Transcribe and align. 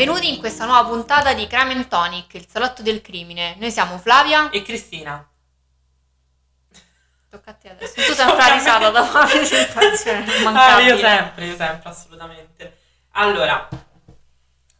Benvenuti 0.00 0.32
in 0.32 0.38
questa 0.38 0.64
nuova 0.64 0.88
puntata 0.88 1.34
di 1.34 1.46
Crime 1.46 1.74
and 1.74 1.86
Tonic, 1.86 2.32
il 2.32 2.46
salotto 2.48 2.80
del 2.80 3.02
crimine. 3.02 3.56
Noi 3.58 3.70
siamo 3.70 3.98
Flavia. 3.98 4.48
E 4.48 4.62
Cristina. 4.62 5.28
Tocca 7.28 7.50
a 7.50 7.52
te 7.52 7.68
adesso. 7.68 7.92
Tu 7.96 8.14
sempre 8.14 8.36
la 8.38 8.54
risata 8.54 8.88
dopo 8.88 9.18
la 9.18 9.26
presentazione. 9.26 10.24
Ah, 10.54 10.80
io 10.80 10.96
sempre, 10.96 11.44
io 11.44 11.54
sempre, 11.54 11.90
assolutamente. 11.90 12.78
Allora, 13.10 13.68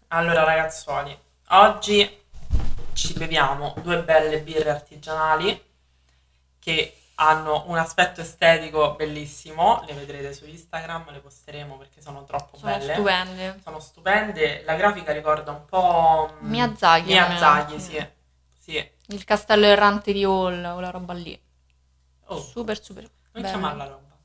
allora 0.09 0.43
ragazzuoli, 0.43 1.15
oggi 1.49 2.23
ci 2.95 3.13
beviamo 3.13 3.75
due 3.83 4.03
belle 4.03 4.41
birre 4.41 4.71
artigianali 4.71 5.63
che 6.59 6.99
hanno 7.23 7.65
un 7.67 7.77
aspetto 7.77 8.23
estetico 8.23 8.95
bellissimo, 8.95 9.83
le 9.87 9.93
vedrete 9.93 10.33
su 10.33 10.47
Instagram, 10.47 11.11
le 11.13 11.19
posteremo 11.21 11.77
perché 11.77 12.01
sono 12.01 12.25
troppo 12.25 12.57
Sono 12.57 12.73
belle. 12.77 12.95
stupende. 12.95 13.61
Sono 13.63 13.79
stupende, 13.79 14.63
la 14.65 14.75
grafica 14.75 15.13
ricorda 15.13 15.51
un 15.51 15.65
po' 15.67 16.33
mm, 16.41 16.49
Miyazaki, 16.49 17.07
Miyazaki, 17.09 17.79
sì. 17.79 18.07
Sì. 18.59 18.91
Il 19.09 19.25
castello 19.25 19.67
errante 19.67 20.13
di 20.13 20.25
Hall, 20.25 20.73
quella 20.73 20.91
roba 20.91 21.13
lì. 21.13 21.39
Oh, 22.27 22.41
Super, 22.41 22.83
super. 22.83 23.03
non 23.03 23.11
bello. 23.33 23.49
chiamarla 23.49 23.85
roba. 23.85 24.17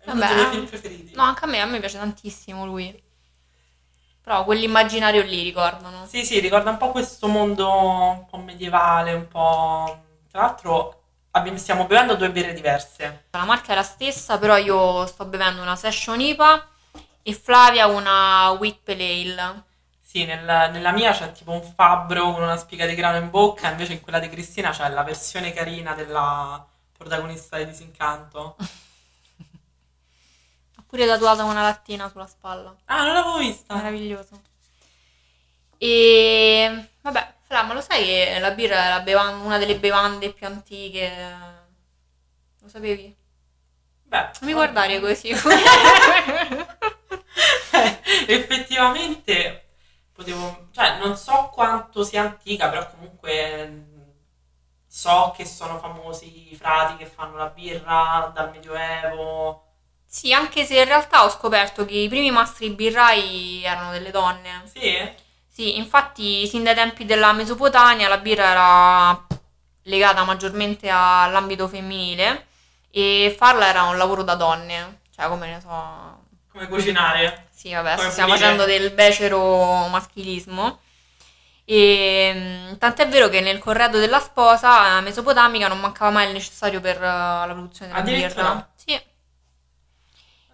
È 0.00 0.06
Vabbè. 0.06 0.24
uno 0.24 0.26
dei 0.26 0.34
miei 0.36 0.50
film 0.50 0.66
preferiti. 0.66 1.14
No, 1.14 1.22
anche 1.22 1.44
a 1.44 1.48
me, 1.48 1.60
a 1.60 1.66
me 1.66 1.78
piace 1.78 1.98
tantissimo 1.98 2.66
lui. 2.66 3.04
Però 4.22 4.42
quell'immaginario 4.44 5.22
lì 5.22 5.42
ricordano. 5.44 6.04
Sì, 6.06 6.24
sì, 6.24 6.40
ricorda 6.40 6.70
un 6.70 6.78
po' 6.78 6.90
questo 6.90 7.28
mondo 7.28 7.70
un 7.70 8.26
po' 8.26 8.38
medievale, 8.38 9.12
un 9.12 9.28
po'... 9.28 10.02
Tra 10.28 10.40
l'altro 10.40 11.02
abbiamo- 11.36 11.58
stiamo 11.58 11.86
bevendo 11.86 12.16
due 12.16 12.30
birre 12.30 12.52
diverse. 12.52 13.26
La 13.30 13.44
marca 13.44 13.72
è 13.72 13.74
la 13.74 13.82
stessa, 13.82 14.38
però 14.38 14.56
io 14.56 15.06
sto 15.06 15.24
bevendo 15.26 15.62
una 15.62 15.76
Session 15.76 16.20
IPA 16.20 16.66
e 17.22 17.32
Flavia 17.34 17.86
una 17.86 18.50
Wheat 18.50 18.78
Pale 18.84 19.04
Ale. 19.04 19.62
Sì, 20.00 20.24
nel- 20.24 20.70
nella 20.72 20.92
mia 20.92 21.12
c'è 21.12 21.30
tipo 21.32 21.52
un 21.52 21.62
fabbro 21.62 22.32
con 22.32 22.42
una 22.42 22.56
spiga 22.56 22.86
di 22.86 22.94
grano 22.94 23.18
in 23.18 23.28
bocca, 23.30 23.68
invece 23.70 23.92
in 23.94 24.00
quella 24.00 24.18
di 24.18 24.28
Cristina 24.28 24.70
c'è 24.70 24.88
la 24.88 25.02
versione 25.02 25.52
carina 25.52 25.94
della 25.94 26.64
protagonista 26.96 27.58
di 27.58 27.66
Disincanto. 27.66 28.56
Ho 30.78 30.82
pure 30.86 31.06
tatuata 31.06 31.44
una 31.44 31.62
lattina 31.62 32.08
sulla 32.08 32.26
spalla. 32.26 32.74
Ah, 32.86 33.04
non 33.04 33.12
l'avevo 33.14 33.38
vista. 33.38 33.74
Meraviglioso. 33.74 34.40
E 35.78 36.88
vabbè, 37.02 37.34
Fra, 37.46 37.62
ma 37.62 37.72
lo 37.74 37.80
sai 37.80 38.04
che 38.04 38.38
la 38.40 38.50
birra 38.50 38.86
è 38.86 38.88
la 38.90 39.00
bevan- 39.00 39.40
una 39.40 39.58
delle 39.58 39.78
bevande 39.78 40.32
più 40.32 40.46
antiche? 40.46 41.10
Lo 42.60 42.68
sapevi? 42.68 43.16
Beh, 44.04 44.30
Non 44.40 44.48
mi 44.48 44.52
guardare 44.54 45.00
così. 45.00 45.30
Eh, 47.72 48.00
effettivamente 48.34 49.64
potevo, 50.12 50.68
cioè 50.72 50.98
non 50.98 51.16
so 51.16 51.50
quanto 51.52 52.02
sia 52.02 52.22
antica, 52.22 52.68
però 52.70 52.88
comunque 52.90 53.84
so 54.86 55.32
che 55.36 55.44
sono 55.44 55.78
famosi 55.78 56.52
i 56.52 56.56
frati 56.56 56.96
che 56.96 57.06
fanno 57.06 57.36
la 57.36 57.48
birra 57.48 58.30
dal 58.34 58.50
Medioevo. 58.50 59.64
sì, 60.04 60.32
anche 60.32 60.64
se 60.64 60.78
in 60.78 60.84
realtà 60.86 61.24
ho 61.24 61.30
scoperto 61.30 61.84
che 61.84 61.94
i 61.94 62.08
primi 62.08 62.30
mastri 62.30 62.70
birrai 62.70 63.62
erano 63.64 63.92
delle 63.92 64.10
donne. 64.10 64.64
Sì? 64.64 65.14
Sì, 65.56 65.78
infatti, 65.78 66.46
sin 66.46 66.64
dai 66.64 66.74
tempi 66.74 67.06
della 67.06 67.32
Mesopotamia 67.32 68.08
la 68.08 68.18
birra 68.18 68.50
era 68.50 69.26
legata 69.84 70.22
maggiormente 70.22 70.90
all'ambito 70.90 71.66
femminile 71.66 72.48
e 72.90 73.34
farla 73.38 73.66
era 73.66 73.84
un 73.84 73.96
lavoro 73.96 74.22
da 74.22 74.34
donne. 74.34 74.98
Cioè, 75.14 75.28
come 75.28 75.46
ne 75.46 75.60
so. 75.62 76.24
Come 76.52 76.68
cucinare. 76.68 77.46
Sì, 77.50 77.72
vabbè, 77.72 77.96
Come 77.96 78.10
stiamo 78.10 78.34
pulire. 78.34 78.50
facendo 78.50 78.70
del 78.70 78.90
becero 78.90 79.86
maschilismo. 79.86 80.78
E 81.64 82.76
tant'è 82.78 83.08
vero 83.08 83.30
che 83.30 83.40
nel 83.40 83.58
corredo 83.58 83.98
della 83.98 84.20
sposa 84.20 84.98
eh, 84.98 85.00
mesopotamica 85.00 85.68
non 85.68 85.80
mancava 85.80 86.10
mai 86.10 86.26
il 86.26 86.34
necessario 86.34 86.82
per 86.82 86.96
eh, 86.96 87.00
la 87.00 87.48
produzione 87.50 87.92
della 87.92 88.02
birra. 88.02 88.68
Sì. 88.74 89.00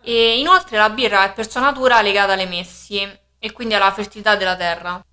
E 0.04 0.38
inoltre 0.38 0.78
la 0.78 0.90
birra 0.90 1.24
è 1.24 1.32
per 1.32 1.50
sua 1.50 1.60
natura 1.60 2.00
legata 2.02 2.34
alle 2.34 2.46
messi 2.46 3.18
e 3.44 3.50
quindi 3.50 3.74
alla 3.74 3.90
fertilità 3.90 4.36
della 4.36 4.54
terra. 4.54 5.04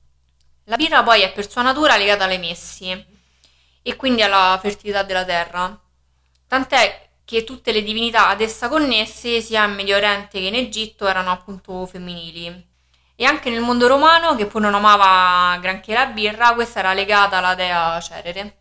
La 0.65 0.75
birra 0.75 1.01
poi 1.01 1.21
è 1.21 1.31
per 1.31 1.49
sua 1.49 1.63
natura 1.63 1.97
legata 1.97 2.25
alle 2.25 2.37
messi 2.37 3.05
e 3.81 3.95
quindi 3.95 4.21
alla 4.21 4.55
fertilità 4.61 5.01
della 5.01 5.25
terra. 5.25 5.75
Tant'è 6.47 7.09
che 7.25 7.43
tutte 7.43 7.71
le 7.71 7.81
divinità 7.81 8.27
ad 8.27 8.41
essa 8.41 8.69
connesse, 8.69 9.41
sia 9.41 9.65
in 9.65 9.73
Medio 9.73 9.95
Oriente 9.95 10.39
che 10.39 10.45
in 10.45 10.53
Egitto, 10.53 11.07
erano 11.07 11.31
appunto 11.31 11.87
femminili. 11.87 12.67
E 13.15 13.25
anche 13.25 13.49
nel 13.49 13.61
mondo 13.61 13.87
romano, 13.87 14.35
che 14.35 14.45
pur 14.45 14.61
non 14.61 14.75
amava 14.75 15.57
granché 15.57 15.95
la 15.95 16.05
birra, 16.05 16.53
questa 16.53 16.79
era 16.79 16.93
legata 16.93 17.37
alla 17.37 17.55
dea 17.55 17.99
Cerere. 17.99 18.57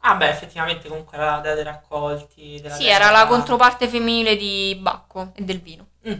Ah 0.00 0.16
beh, 0.16 0.30
effettivamente 0.30 0.88
comunque 0.88 1.16
era 1.16 1.36
la 1.36 1.40
dea 1.40 1.54
dei 1.54 1.64
raccolti. 1.64 2.56
Sì, 2.56 2.84
dea 2.84 2.96
era 2.96 3.10
la 3.10 3.26
controparte 3.26 3.86
femminile 3.86 4.34
di 4.34 4.76
Bacco 4.80 5.30
e 5.36 5.44
del 5.44 5.60
vino. 5.60 5.86
Mm. 6.08 6.18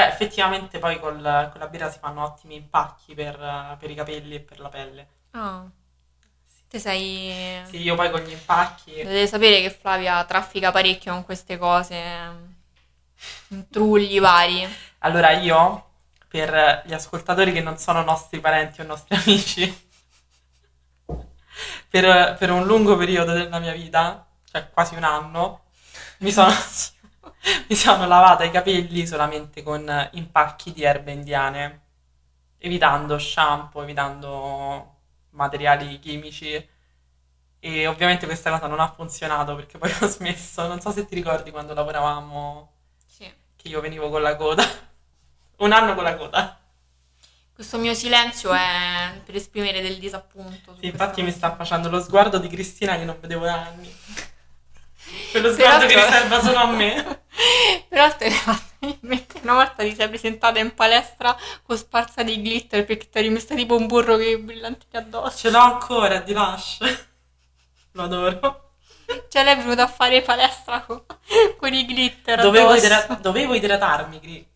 Beh, 0.00 0.06
effettivamente 0.06 0.78
poi 0.78 0.98
col- 0.98 1.48
con 1.50 1.60
la 1.60 1.66
birra 1.66 1.90
si 1.90 1.98
fanno 1.98 2.22
ottimi 2.22 2.54
impacchi 2.54 3.12
per, 3.14 3.76
per 3.78 3.90
i 3.90 3.94
capelli 3.94 4.36
e 4.36 4.40
per 4.40 4.58
la 4.58 4.68
pelle. 4.70 5.08
Ah. 5.32 5.66
Te 6.68 6.78
sei... 6.78 7.60
Sì, 7.66 7.82
io 7.82 7.96
poi 7.96 8.10
con 8.10 8.20
gli 8.20 8.30
impacchi... 8.30 9.02
Dovete 9.02 9.26
sapere 9.26 9.60
che 9.60 9.68
Flavia 9.70 10.24
traffica 10.24 10.70
parecchio 10.70 11.12
con 11.12 11.24
queste 11.24 11.58
cose. 11.58 11.98
Trulli 13.70 14.18
vari. 14.20 14.66
Allora 15.00 15.32
io, 15.32 15.90
per 16.28 16.82
gli 16.86 16.94
ascoltatori 16.94 17.52
che 17.52 17.60
non 17.60 17.76
sono 17.76 18.02
nostri 18.02 18.40
parenti 18.40 18.80
o 18.80 18.84
nostri 18.84 19.16
amici, 19.20 19.88
per, 21.90 22.36
per 22.38 22.50
un 22.50 22.64
lungo 22.64 22.96
periodo 22.96 23.32
della 23.32 23.58
mia 23.58 23.72
vita, 23.72 24.26
cioè 24.50 24.70
quasi 24.70 24.94
un 24.94 25.04
anno, 25.04 25.64
mi 26.18 26.32
sono, 26.32 26.54
mi 27.68 27.74
sono 27.76 28.06
lavata 28.06 28.44
i 28.44 28.50
capelli 28.50 29.06
solamente 29.06 29.62
con 29.62 30.08
impacchi 30.12 30.72
di 30.72 30.82
erbe 30.82 31.12
indiane, 31.12 31.80
evitando 32.58 33.18
shampoo, 33.18 33.82
evitando 33.82 34.96
materiali 35.30 35.98
chimici. 35.98 36.68
E 37.62 37.86
ovviamente 37.86 38.26
questa 38.26 38.50
cosa 38.50 38.66
non 38.66 38.80
ha 38.80 38.90
funzionato 38.92 39.54
perché 39.54 39.78
poi 39.78 39.90
ho 40.00 40.06
smesso. 40.06 40.66
Non 40.66 40.80
so 40.80 40.90
se 40.90 41.06
ti 41.06 41.14
ricordi 41.14 41.50
quando 41.50 41.74
lavoravamo 41.74 42.72
Sì. 43.06 43.30
che 43.56 43.68
io 43.68 43.80
venivo 43.80 44.08
con 44.10 44.22
la 44.22 44.36
coda. 44.36 44.64
Un 45.58 45.72
anno 45.72 45.94
con 45.94 46.04
la 46.04 46.16
coda. 46.16 46.58
Questo 47.52 47.76
mio 47.76 47.92
silenzio 47.92 48.52
è 48.54 49.20
per 49.22 49.34
esprimere 49.36 49.82
del 49.82 49.98
disappunto. 49.98 50.74
Sì, 50.80 50.86
infatti 50.86 51.20
mi 51.20 51.30
sta 51.30 51.54
facendo 51.54 51.90
lo 51.90 52.00
sguardo 52.00 52.38
di 52.38 52.48
Cristina 52.48 52.96
che 52.96 53.04
non 53.04 53.18
vedevo 53.20 53.44
da 53.44 53.66
anni. 53.66 53.94
Quello 55.30 55.54
Peraltro- 55.54 55.54
sguardo 55.54 55.86
che 55.86 55.94
riserva 56.06 56.40
solo 56.42 56.58
a 56.58 56.66
me. 56.66 57.22
Peraltro 57.88 58.26
mi 58.28 58.32
hai 58.34 58.38
fatto 58.38 58.96
mettere 59.00 59.40
una 59.42 59.54
volta 59.54 59.82
ti 59.82 59.94
sei 59.94 60.08
presentata 60.08 60.58
in 60.58 60.74
palestra 60.74 61.36
con 61.64 61.76
sparsa 61.76 62.22
di 62.22 62.38
glitter 62.40 62.84
perché 62.84 63.08
ti 63.08 63.18
eri 63.18 63.30
messa 63.30 63.54
tipo 63.54 63.76
un 63.76 63.86
burro 63.86 64.16
che 64.16 64.38
brillantini 64.38 64.96
addosso. 65.02 65.36
Ce 65.38 65.50
l'ho 65.50 65.58
ancora 65.58 66.18
di 66.20 66.32
Lush. 66.32 66.78
Lo 67.92 68.02
adoro. 68.02 68.64
Cioè 69.28 69.42
lei 69.42 69.54
è 69.54 69.56
venuta 69.58 69.82
a 69.84 69.88
fare 69.88 70.22
palestra 70.22 70.82
con, 70.82 71.02
con 71.58 71.72
i 71.74 71.84
glitter 71.84 72.40
Dovevo, 72.40 72.74
idra- 72.74 73.06
dovevo 73.20 73.54
idratarmi, 73.54 74.20
Cri. 74.20 74.48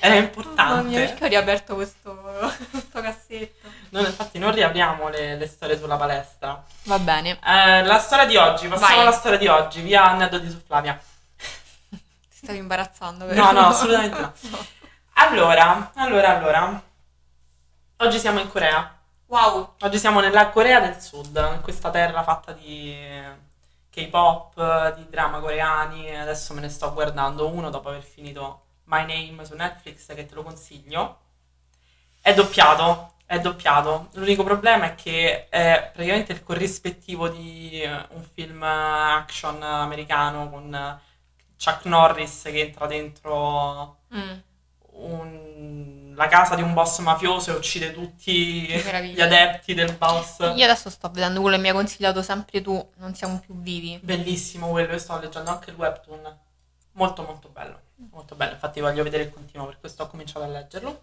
Era 0.00 0.14
Mamma 0.14 0.20
mia, 0.20 0.26
importante. 0.28 0.98
perché 1.00 1.24
ho 1.24 1.28
riaperto 1.28 1.74
questo, 1.74 2.15
questo 2.38 3.00
cassetto? 3.02 3.68
Noi 3.90 4.04
infatti 4.04 4.38
non 4.38 4.52
riapriamo 4.52 5.08
le, 5.08 5.36
le 5.36 5.46
storie 5.46 5.78
sulla 5.78 5.96
palestra. 5.96 6.62
Va 6.84 6.98
bene. 6.98 7.38
Eh, 7.44 7.84
la 7.84 7.98
storia 7.98 8.26
di 8.26 8.36
oggi, 8.36 8.68
passiamo 8.68 8.94
Vai. 8.94 9.06
alla 9.06 9.16
storia 9.16 9.38
di 9.38 9.46
oggi, 9.46 9.80
via 9.80 10.04
aneddoti 10.04 10.48
su 10.50 10.60
Flavia. 10.64 10.98
Ti 11.88 11.98
stavi 12.30 12.58
imbarazzando, 12.58 13.26
vero? 13.26 13.44
No, 13.44 13.52
no, 13.52 13.66
assolutamente 13.68 14.20
no. 14.50 14.66
Allora, 15.14 15.92
allora, 15.94 16.36
allora. 16.36 16.82
Oggi 17.98 18.18
siamo 18.18 18.40
in 18.40 18.48
Corea. 18.48 18.94
Wow. 19.26 19.74
Oggi 19.80 19.98
siamo 19.98 20.20
nella 20.20 20.50
Corea 20.50 20.80
del 20.80 21.00
Sud, 21.00 21.34
in 21.54 21.60
questa 21.62 21.90
terra 21.90 22.22
fatta 22.22 22.52
di 22.52 22.94
K-pop, 23.90 24.94
di 24.94 25.08
drama 25.08 25.40
coreani. 25.40 26.14
Adesso 26.14 26.52
me 26.54 26.60
ne 26.60 26.68
sto 26.68 26.92
guardando 26.92 27.48
uno 27.48 27.70
dopo 27.70 27.88
aver 27.88 28.02
finito 28.02 28.66
My 28.84 29.00
Name 29.00 29.44
su 29.44 29.54
Netflix, 29.54 30.14
che 30.14 30.26
te 30.26 30.34
lo 30.34 30.42
consiglio. 30.42 31.18
È 32.26 32.34
doppiato, 32.34 33.12
è 33.24 33.38
doppiato. 33.38 34.08
L'unico 34.14 34.42
problema 34.42 34.86
è 34.86 34.94
che 34.96 35.48
è 35.48 35.90
praticamente 35.92 36.32
il 36.32 36.42
corrispettivo 36.42 37.28
di 37.28 37.80
un 37.84 38.24
film 38.34 38.60
action 38.64 39.62
americano 39.62 40.50
con 40.50 41.00
Chuck 41.56 41.84
Norris 41.84 42.42
che 42.42 42.58
entra 42.62 42.86
dentro 42.88 43.98
Mm. 44.12 44.38
un- 44.98 46.14
la 46.16 46.26
casa 46.26 46.56
di 46.56 46.62
un 46.62 46.72
boss 46.74 46.98
mafioso 46.98 47.52
e 47.52 47.54
uccide 47.54 47.92
tutti 47.92 48.66
gli 48.66 49.20
adepti 49.20 49.74
del 49.74 49.92
boss. 49.92 50.38
Io 50.40 50.64
adesso 50.64 50.90
sto 50.90 51.08
vedendo 51.10 51.40
quello 51.40 51.54
che 51.54 51.62
mi 51.62 51.68
hai 51.68 51.74
consigliato 51.74 52.22
sempre 52.22 52.60
tu, 52.60 52.90
non 52.96 53.14
siamo 53.14 53.38
più 53.38 53.54
vivi. 53.60 54.00
Bellissimo 54.02 54.70
quello, 54.70 54.92
io 54.92 54.98
sto 54.98 55.16
leggendo 55.20 55.50
anche 55.50 55.70
il 55.70 55.76
webtoon. 55.76 56.38
Molto 56.92 57.22
molto 57.22 57.48
bello, 57.50 57.80
molto 58.10 58.34
bello. 58.34 58.54
Infatti 58.54 58.80
voglio 58.80 59.04
vedere 59.04 59.24
il 59.24 59.32
continuo, 59.32 59.66
per 59.66 59.78
questo 59.78 60.02
ho 60.02 60.06
cominciato 60.08 60.44
a 60.44 60.48
leggerlo. 60.48 61.02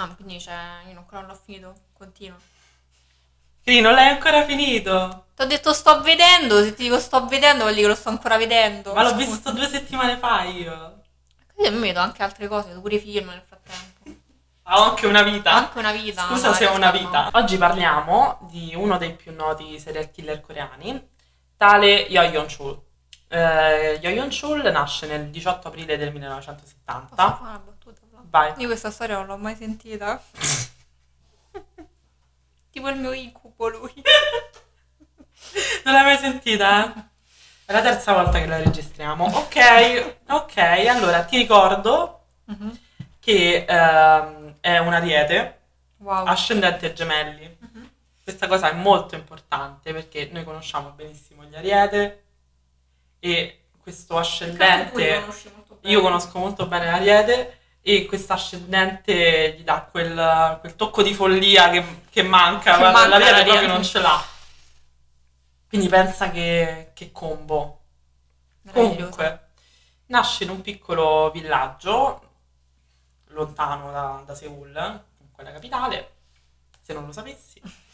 Ah, 0.00 0.14
quindi 0.14 0.40
cioè, 0.40 0.54
io 0.86 0.94
non 0.94 1.26
l'ho 1.26 1.34
finito, 1.44 1.74
continua. 1.92 2.38
Quindi 3.64 3.82
non 3.82 3.94
l'hai 3.94 4.08
ancora 4.10 4.44
finito? 4.44 5.26
Ti 5.34 5.42
ho 5.42 5.46
detto 5.46 5.72
sto 5.72 6.00
vedendo, 6.02 6.62
se 6.62 6.72
ti 6.74 6.84
dico 6.84 7.00
sto 7.00 7.26
vedendo 7.26 7.62
vuol 7.64 7.74
dire 7.74 7.82
che 7.88 7.92
lo 7.92 7.98
sto 7.98 8.08
ancora 8.08 8.36
vedendo. 8.36 8.94
Ma 8.94 9.02
l'ho 9.02 9.10
Scusa. 9.10 9.24
visto 9.24 9.50
due 9.50 9.68
settimane 9.68 10.16
fa 10.16 10.44
io. 10.44 11.02
Così 11.52 11.70
mi 11.72 11.80
vedo 11.80 11.98
anche 11.98 12.22
altre 12.22 12.46
cose, 12.46 12.68
vedo 12.68 12.80
pure 12.80 12.98
film 12.98 13.28
nel 13.28 13.42
frattempo. 13.44 14.20
Ho 14.70 14.82
anche 14.90 15.06
una 15.06 15.22
vita. 15.22 15.50
Anche 15.52 15.78
una 15.78 15.90
vita. 15.92 16.26
Scusa 16.28 16.52
se 16.54 16.66
ho 16.66 16.74
una 16.76 16.92
vita. 16.92 17.24
no. 17.24 17.30
Oggi 17.32 17.56
parliamo 17.56 18.38
di 18.50 18.74
uno 18.76 18.98
dei 18.98 19.14
più 19.14 19.34
noti 19.34 19.80
serial 19.80 20.10
killer 20.12 20.40
coreani, 20.40 21.10
tale 21.56 22.02
Yo 22.02 22.22
Yeon 22.22 22.46
Chul. 22.46 22.80
Eh, 23.28 23.98
Yo 24.00 24.10
Yeon 24.10 24.28
Chul 24.30 24.62
nasce 24.70 25.06
nel 25.06 25.28
18 25.28 25.66
aprile 25.68 25.96
del 25.96 26.12
Posso 26.12 26.18
1970. 26.18 27.40
Vai. 28.30 28.52
Io 28.58 28.66
questa 28.66 28.90
storia 28.90 29.16
non 29.16 29.26
l'ho 29.26 29.36
mai 29.36 29.56
sentita. 29.56 30.22
tipo 32.70 32.88
il 32.88 32.96
mio 32.96 33.12
incubo 33.12 33.68
lui. 33.68 33.92
Non 35.84 35.94
l'hai 35.94 36.04
mai 36.04 36.18
sentita? 36.18 36.94
eh? 36.94 37.02
È 37.64 37.72
la 37.72 37.80
terza 37.80 38.12
volta 38.12 38.38
che 38.38 38.46
la 38.46 38.58
registriamo. 38.58 39.24
Ok, 39.24 40.16
ok. 40.28 40.56
Allora 40.58 41.24
ti 41.24 41.38
ricordo 41.38 42.24
Mhm. 42.46 42.78
che 43.20 43.64
ehm, 43.66 44.56
è 44.60 44.78
un 44.78 44.92
ariete 44.92 45.58
Wow. 45.98 46.26
ascendente 46.26 46.92
gemelli. 46.92 47.56
Mhm. 47.60 47.90
Questa 48.22 48.46
cosa 48.46 48.70
è 48.70 48.74
molto 48.74 49.14
importante 49.14 49.92
perché 49.92 50.28
noi 50.32 50.44
conosciamo 50.44 50.90
benissimo 50.90 51.44
gli 51.44 51.54
ariete 51.56 52.24
e 53.20 53.62
questo 53.82 54.18
ascendente 54.18 55.24
io 55.82 56.00
conosco 56.02 56.38
molto 56.38 56.66
bene 56.66 56.86
l'ariete 56.86 57.57
e 57.80 58.06
questo 58.06 58.32
ascendente 58.34 59.54
gli 59.58 59.62
dà 59.64 59.82
quel, 59.90 60.58
quel 60.60 60.76
tocco 60.76 61.02
di 61.02 61.14
follia 61.14 61.70
che, 61.70 62.02
che 62.10 62.22
manca, 62.22 62.76
Che 62.76 62.82
manca 62.82 63.06
l'ariete 63.08 63.28
all'ariete. 63.30 63.48
proprio 63.48 63.68
non 63.68 63.84
ce 63.84 64.00
l'ha. 64.00 64.24
Quindi 65.68 65.88
pensa 65.88 66.30
che, 66.30 66.90
che 66.94 67.12
combo. 67.12 67.80
Comunque, 68.72 69.48
nasce 70.06 70.44
in 70.44 70.50
un 70.50 70.60
piccolo 70.60 71.30
villaggio 71.30 72.22
lontano 73.28 73.90
da, 73.90 74.22
da 74.26 74.34
Seoul, 74.34 74.72
comunque 75.16 75.44
la 75.44 75.52
capitale, 75.52 76.12
se 76.82 76.92
non 76.92 77.06
lo 77.06 77.12
sapessi. 77.12 77.60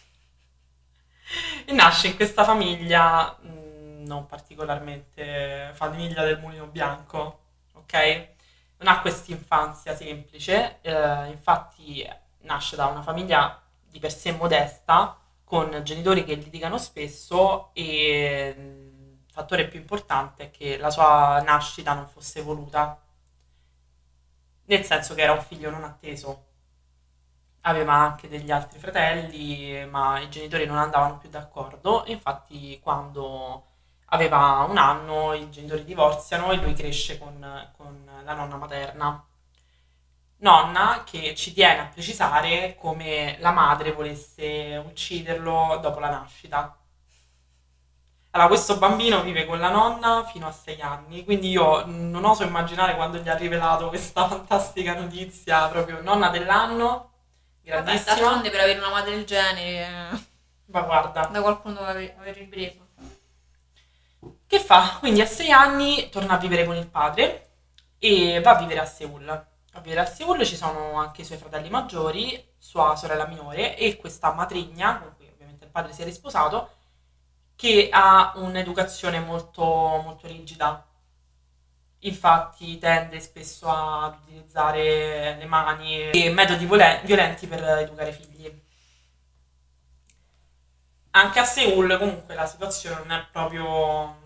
E 1.66 1.72
nasce 1.72 2.08
in 2.08 2.16
questa 2.16 2.44
famiglia 2.44 3.36
mh, 3.40 4.04
non 4.06 4.26
particolarmente 4.26 5.70
famiglia 5.74 6.22
del 6.22 6.38
mulino 6.38 6.66
bianco, 6.66 7.40
ok? 7.72 8.28
Non 8.78 8.92
ha 8.92 9.00
questa 9.00 9.32
infanzia 9.32 9.94
semplice, 9.96 10.80
eh, 10.82 11.26
infatti 11.28 12.06
nasce 12.40 12.76
da 12.76 12.86
una 12.86 13.02
famiglia 13.02 13.60
di 13.88 13.98
per 13.98 14.12
sé 14.12 14.32
modesta, 14.32 15.18
con 15.44 15.80
genitori 15.84 16.24
che 16.24 16.34
litigano 16.34 16.78
spesso 16.78 17.70
e 17.74 18.54
il 18.56 19.30
fattore 19.32 19.68
più 19.68 19.78
importante 19.78 20.44
è 20.44 20.50
che 20.50 20.76
la 20.78 20.90
sua 20.90 21.40
nascita 21.42 21.94
non 21.94 22.06
fosse 22.08 22.42
voluta, 22.42 23.00
nel 24.66 24.84
senso 24.84 25.14
che 25.14 25.22
era 25.22 25.32
un 25.32 25.42
figlio 25.42 25.70
non 25.70 25.84
atteso. 25.84 26.46
Aveva 27.62 27.94
anche 27.94 28.28
degli 28.28 28.50
altri 28.50 28.78
fratelli, 28.78 29.86
ma 29.86 30.20
i 30.20 30.28
genitori 30.28 30.66
non 30.66 30.76
andavano 30.78 31.18
più 31.18 31.30
d'accordo. 31.30 32.04
Infatti, 32.06 32.78
quando 32.80 33.73
aveva 34.14 34.64
un 34.68 34.76
anno, 34.78 35.32
i 35.34 35.50
genitori 35.50 35.84
divorziano 35.84 36.50
e 36.52 36.56
lui 36.56 36.72
cresce 36.74 37.18
con, 37.18 37.72
con 37.76 38.08
la 38.24 38.34
nonna 38.34 38.56
materna. 38.56 39.24
Nonna 40.38 41.02
che 41.04 41.34
ci 41.34 41.52
tiene 41.52 41.80
a 41.80 41.86
precisare 41.86 42.76
come 42.78 43.36
la 43.40 43.50
madre 43.50 43.90
volesse 43.92 44.76
ucciderlo 44.86 45.78
dopo 45.82 45.98
la 45.98 46.10
nascita. 46.10 46.76
Allora, 48.32 48.48
questo 48.48 48.76
bambino 48.78 49.22
vive 49.22 49.46
con 49.46 49.58
la 49.60 49.70
nonna 49.70 50.24
fino 50.26 50.46
a 50.48 50.52
sei 50.52 50.80
anni, 50.82 51.24
quindi 51.24 51.48
io 51.50 51.84
non 51.86 52.24
oso 52.24 52.42
immaginare 52.44 52.96
quando 52.96 53.18
gli 53.18 53.28
ha 53.28 53.36
rivelato 53.36 53.88
questa 53.88 54.26
fantastica 54.28 54.94
notizia, 54.94 55.68
proprio 55.68 56.02
nonna 56.02 56.28
dell'anno, 56.30 57.12
Vabbè, 57.68 58.00
grandissima. 58.02 58.14
d'altronde 58.14 58.50
per 58.50 58.60
avere 58.60 58.78
una 58.78 58.90
madre 58.90 59.10
del 59.16 59.24
genere 59.24 60.10
Ma 60.66 60.82
guarda, 60.82 61.26
da 61.32 61.40
qualcuno 61.40 61.80
aver, 61.80 62.14
aver 62.18 62.36
ripreso. 62.36 62.83
Che 64.54 64.60
fa? 64.60 64.98
Quindi 65.00 65.20
a 65.20 65.26
sei 65.26 65.50
anni 65.50 66.08
torna 66.10 66.34
a 66.34 66.38
vivere 66.38 66.64
con 66.64 66.76
il 66.76 66.86
padre 66.86 67.48
e 67.98 68.40
va 68.40 68.52
a 68.52 68.58
vivere 68.58 68.78
a 68.80 68.86
Seoul. 68.86 69.24
Va 69.24 69.46
a 69.72 69.80
vivere 69.80 70.02
a 70.02 70.06
Seoul 70.06 70.44
ci 70.44 70.54
sono 70.54 70.94
anche 70.94 71.22
i 71.22 71.24
suoi 71.24 71.38
fratelli 71.38 71.68
maggiori, 71.70 72.52
sua 72.56 72.94
sorella 72.94 73.26
minore 73.26 73.76
e 73.76 73.96
questa 73.96 74.32
matrigna, 74.32 74.98
con 74.98 75.14
cui 75.16 75.28
ovviamente 75.28 75.64
il 75.64 75.70
padre 75.72 75.92
si 75.92 76.02
è 76.02 76.04
risposato, 76.04 76.70
che 77.56 77.88
ha 77.90 78.34
un'educazione 78.36 79.18
molto, 79.18 79.64
molto 79.64 80.28
rigida. 80.28 80.86
Infatti 82.00 82.78
tende 82.78 83.18
spesso 83.18 83.68
ad 83.68 84.18
utilizzare 84.22 85.36
le 85.36 85.46
mani 85.46 86.10
e 86.10 86.30
metodi 86.30 86.66
violenti 86.66 87.46
per 87.48 87.62
educare 87.64 88.10
i 88.10 88.12
figli. 88.12 88.62
Anche 91.10 91.38
a 91.40 91.44
Seoul 91.44 91.96
comunque 91.98 92.34
la 92.34 92.46
situazione 92.46 92.96
non 92.98 93.10
è 93.12 93.26
proprio 93.32 94.22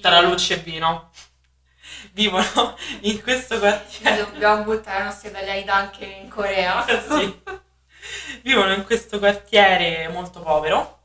la 0.00 0.20
luce 0.20 0.54
e 0.54 0.58
vino. 0.58 1.10
Vivono 2.12 2.76
in 3.00 3.22
questo 3.22 3.58
quartiere. 3.58 4.24
dobbiamo 4.30 4.62
buttare 4.62 4.98
la 4.98 5.04
nostra 5.06 5.28
italianità 5.28 5.74
anche 5.74 6.04
in 6.04 6.28
Corea. 6.28 6.84
Sì. 6.86 7.42
Vivono 8.42 8.72
in 8.72 8.84
questo 8.84 9.18
quartiere 9.18 10.08
molto 10.08 10.40
povero, 10.40 10.98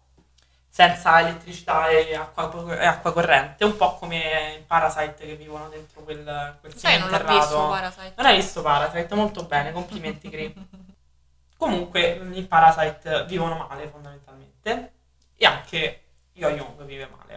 senza 0.69 1.19
elettricità 1.19 1.87
e 1.87 2.15
acqua, 2.15 2.79
e 2.79 2.85
acqua 2.85 3.13
corrente, 3.13 3.65
un 3.65 3.75
po' 3.75 3.95
come 3.95 4.55
in 4.57 4.65
Parasite 4.65 5.25
che 5.25 5.35
vivono 5.35 5.67
dentro 5.69 6.01
quel, 6.01 6.57
quel 6.59 6.75
Sai, 6.75 6.99
non 6.99 7.09
l'ho 7.09 7.23
visto 7.25 7.67
Parasite. 7.67 8.13
Non 8.15 8.25
hai 8.25 8.35
visto 8.35 8.61
Parasite? 8.61 9.15
Molto 9.15 9.43
bene, 9.43 9.71
complimenti 9.71 10.29
Cri. 10.29 10.53
Comunque 11.57 12.19
in 12.31 12.47
Parasite 12.47 13.25
vivono 13.25 13.65
male 13.67 13.87
fondamentalmente 13.87 14.91
e 15.35 15.45
anche 15.45 16.03
Yo 16.33 16.49
Young 16.49 16.83
vive 16.83 17.07
male. 17.07 17.32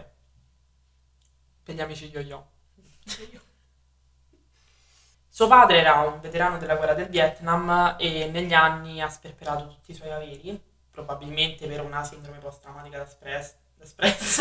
Per 1.67 1.75
gli 1.75 1.81
amici 1.81 2.09
Yo 2.09 2.21
Yo. 2.21 2.47
Suo 5.27 5.47
padre 5.47 5.79
era 5.79 5.99
un 5.99 6.21
veterano 6.21 6.57
della 6.57 6.77
guerra 6.77 6.93
del 6.93 7.09
Vietnam 7.09 7.97
e 7.99 8.29
negli 8.31 8.53
anni 8.53 9.01
ha 9.01 9.09
sperperato 9.09 9.67
tutti 9.67 9.91
i 9.91 9.93
suoi 9.93 10.09
averi, 10.09 10.57
probabilmente 10.89 11.67
per 11.67 11.81
una 11.81 12.05
sindrome 12.05 12.37
post-traumatica 12.37 12.99
da 12.99 13.05
stress. 13.05 13.55
Da 13.75 13.85
stress. 13.85 14.37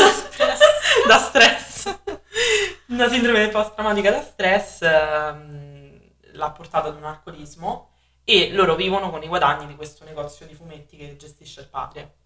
da 1.09 1.19
stress. 1.19 1.99
Una 2.91 3.09
sindrome 3.09 3.49
post-traumatica 3.49 4.13
da 4.13 4.23
stress 4.23 4.83
ehm, 4.83 6.01
l'ha 6.35 6.51
portato 6.53 6.91
ad 6.91 6.95
un 6.95 7.07
alcolismo 7.07 7.91
e 8.23 8.53
loro 8.53 8.77
vivono 8.77 9.11
con 9.11 9.25
i 9.25 9.27
guadagni 9.27 9.67
di 9.67 9.75
questo 9.75 10.05
negozio 10.05 10.47
di 10.47 10.55
fumetti 10.55 10.97
che 10.97 11.17
gestisce 11.17 11.63
il 11.63 11.69
padre. 11.69 12.19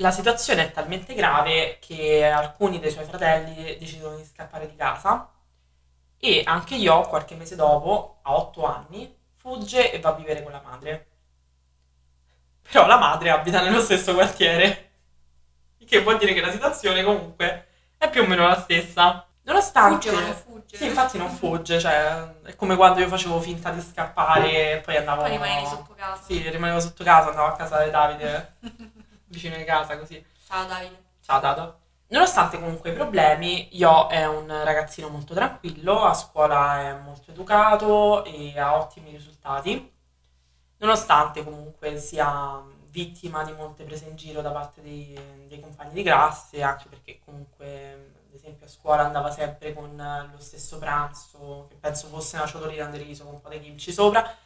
La 0.00 0.10
situazione 0.10 0.64
è 0.64 0.72
talmente 0.72 1.12
grave 1.12 1.78
che 1.78 2.24
alcuni 2.24 2.80
dei 2.80 2.90
suoi 2.90 3.04
fratelli 3.04 3.76
decidono 3.76 4.16
di 4.16 4.24
scappare 4.24 4.66
di 4.66 4.74
casa 4.74 5.30
e 6.18 6.42
anche 6.46 6.74
io, 6.74 7.02
qualche 7.02 7.34
mese 7.34 7.54
dopo, 7.54 8.20
a 8.22 8.34
otto 8.34 8.64
anni, 8.64 9.14
fugge 9.36 9.92
e 9.92 10.00
va 10.00 10.10
a 10.10 10.14
vivere 10.14 10.42
con 10.42 10.52
la 10.52 10.62
madre. 10.64 11.06
Però 12.62 12.86
la 12.86 12.98
madre 12.98 13.28
abita 13.28 13.60
nello 13.62 13.82
stesso 13.82 14.14
quartiere, 14.14 14.90
il 15.78 15.86
che 15.86 16.02
vuol 16.02 16.16
dire 16.16 16.32
che 16.32 16.40
la 16.40 16.50
situazione 16.50 17.02
comunque 17.02 17.66
è 17.98 18.08
più 18.08 18.22
o 18.22 18.26
meno 18.26 18.46
la 18.46 18.58
stessa. 18.58 19.26
Nonostante... 19.42 20.08
Fugge 20.08 20.12
ma 20.12 20.26
non 20.26 20.34
fugge. 20.34 20.76
Sì, 20.78 20.86
infatti 20.86 21.18
non 21.18 21.30
fugge, 21.30 21.78
cioè 21.78 22.36
è 22.44 22.56
come 22.56 22.76
quando 22.76 23.00
io 23.00 23.08
facevo 23.08 23.38
finta 23.40 23.70
di 23.70 23.82
scappare 23.82 24.76
e 24.76 24.76
poi 24.78 24.96
andavo... 24.96 25.22
Poi 25.22 25.32
rimanevi 25.32 25.66
sotto 25.66 25.92
casa. 25.94 26.22
Sì, 26.22 26.48
rimanevo 26.48 26.80
sotto 26.80 27.04
casa, 27.04 27.28
andavo 27.28 27.48
a 27.48 27.56
casa 27.56 27.82
di 27.82 27.90
Davide, 27.90 28.56
vicino 29.30 29.56
di 29.56 29.64
casa, 29.64 29.98
così. 29.98 30.24
Ciao 30.46 30.66
Davide. 30.66 31.02
Ciao 31.22 31.40
Dado. 31.40 31.78
Nonostante 32.08 32.58
comunque 32.58 32.90
i 32.90 32.92
problemi, 32.92 33.76
Io 33.76 34.08
è 34.08 34.26
un 34.26 34.48
ragazzino 34.48 35.08
molto 35.08 35.32
tranquillo, 35.32 36.02
a 36.02 36.12
scuola 36.14 36.80
è 36.80 36.94
molto 36.94 37.30
educato 37.30 38.24
e 38.24 38.58
ha 38.58 38.76
ottimi 38.76 39.12
risultati, 39.12 39.92
nonostante 40.78 41.44
comunque 41.44 41.98
sia 41.98 42.60
vittima 42.88 43.44
di 43.44 43.52
molte 43.52 43.84
prese 43.84 44.08
in 44.08 44.16
giro 44.16 44.40
da 44.40 44.50
parte 44.50 44.82
dei, 44.82 45.16
dei 45.46 45.60
compagni 45.60 45.92
di 45.92 46.02
classe, 46.02 46.62
anche 46.62 46.88
perché 46.88 47.20
comunque 47.24 48.14
ad 48.26 48.34
esempio 48.34 48.66
a 48.66 48.68
scuola 48.68 49.04
andava 49.04 49.30
sempre 49.30 49.72
con 49.72 49.94
lo 50.32 50.40
stesso 50.40 50.78
pranzo, 50.78 51.66
che 51.68 51.76
penso 51.76 52.08
fosse 52.08 52.36
una 52.36 52.46
ciotolina 52.46 52.86
di 52.86 52.98
riso 52.98 53.22
con 53.24 53.34
un 53.34 53.40
po' 53.40 53.48
di 53.50 53.60
kimchi 53.60 53.92
sopra, 53.92 54.36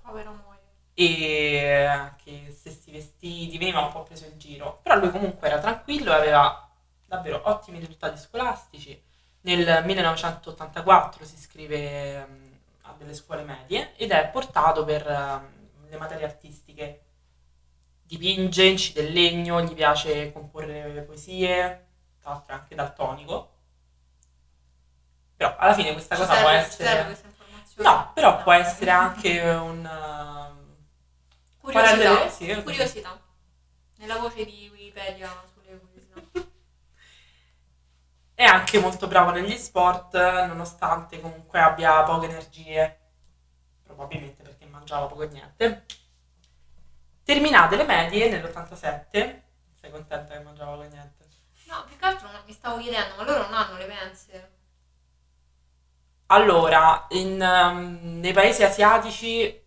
Povero 0.00 0.32
muoio. 0.32 0.57
E 1.00 1.84
anche 1.84 2.50
stessi 2.50 2.90
vestiti, 2.90 3.56
veniva 3.56 3.78
un 3.78 3.92
po' 3.92 4.02
preso 4.02 4.24
in 4.24 4.36
giro. 4.36 4.80
Però 4.82 4.96
lui 4.96 5.12
comunque 5.12 5.46
era 5.46 5.60
tranquillo 5.60 6.10
e 6.10 6.16
aveva 6.16 6.68
davvero 7.04 7.40
ottimi 7.44 7.78
risultati 7.78 8.18
scolastici. 8.18 9.00
Nel 9.42 9.84
1984 9.84 11.24
si 11.24 11.34
iscrive 11.34 12.14
ehm, 12.16 12.58
a 12.82 12.94
delle 12.98 13.14
scuole 13.14 13.42
medie 13.44 13.94
ed 13.94 14.10
è 14.10 14.28
portato 14.28 14.84
per 14.84 15.06
uh, 15.06 15.88
le 15.88 15.96
materie 15.98 16.24
artistiche. 16.24 17.02
Dipinge, 18.02 18.64
incide 18.64 19.02
il 19.02 19.12
legno, 19.12 19.62
gli 19.62 19.74
piace 19.74 20.32
comporre 20.32 21.04
poesie, 21.06 21.86
tra 22.20 22.30
l'altro 22.30 22.54
anche 22.54 22.74
daltonico. 22.74 23.52
Però 25.36 25.54
alla 25.58 25.74
fine 25.74 25.92
questa 25.92 26.16
cosa 26.16 26.32
serve- 26.34 26.42
può 26.42 26.50
essere... 26.58 27.18
No, 27.76 28.10
però 28.12 28.36
No. 28.38 28.42
può 28.42 28.52
essere 28.52 28.90
anche 28.90 29.40
un... 29.40 29.88
Curiosità. 31.72 32.28
Sì. 32.30 32.62
Curiosità. 32.62 33.20
Nella 33.96 34.16
voce 34.16 34.44
di 34.44 34.70
Wikipedia 34.72 35.28
sulle 35.52 35.78
curiosità. 35.78 36.48
È 38.34 38.44
anche 38.44 38.78
molto 38.78 39.06
bravo 39.06 39.32
negli 39.32 39.56
sport, 39.56 40.14
nonostante 40.14 41.20
comunque 41.20 41.60
abbia 41.60 42.02
poche 42.04 42.26
energie, 42.26 42.98
probabilmente 43.82 44.42
perché 44.42 44.64
mangiava 44.66 45.06
poco 45.06 45.22
e 45.22 45.28
niente. 45.28 45.84
Terminate 47.24 47.76
le 47.76 47.84
medie 47.84 48.30
nell'87, 48.30 49.10
sei 49.10 49.90
contenta 49.90 50.34
che 50.34 50.40
mangiava 50.40 50.70
poco 50.70 50.84
e 50.84 50.88
niente? 50.88 51.26
No, 51.66 51.84
più 51.84 51.98
che 51.98 52.04
altro 52.06 52.28
mi 52.46 52.52
stavo 52.52 52.78
chiedendo, 52.78 53.16
ma 53.16 53.24
loro 53.24 53.42
non 53.42 53.54
hanno 53.54 53.76
le 53.76 53.86
mense? 53.86 54.52
Allora, 56.26 57.06
in, 57.10 57.40
um, 57.40 58.20
nei 58.20 58.32
paesi 58.32 58.62
asiatici, 58.62 59.66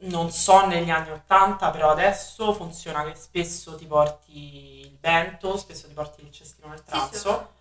non 0.00 0.30
so 0.30 0.66
negli 0.66 0.90
anni 0.90 1.10
80, 1.10 1.70
però 1.70 1.90
adesso 1.90 2.52
funziona 2.52 3.04
che 3.04 3.14
spesso 3.14 3.74
ti 3.76 3.86
porti 3.86 4.80
il 4.86 4.96
bento, 4.98 5.56
spesso 5.56 5.86
ti 5.88 5.94
porti 5.94 6.22
il 6.22 6.30
cestino 6.32 6.68
nel 6.68 6.78
Sì, 6.78 6.84
sì, 6.84 6.90
pranzo. 6.90 7.52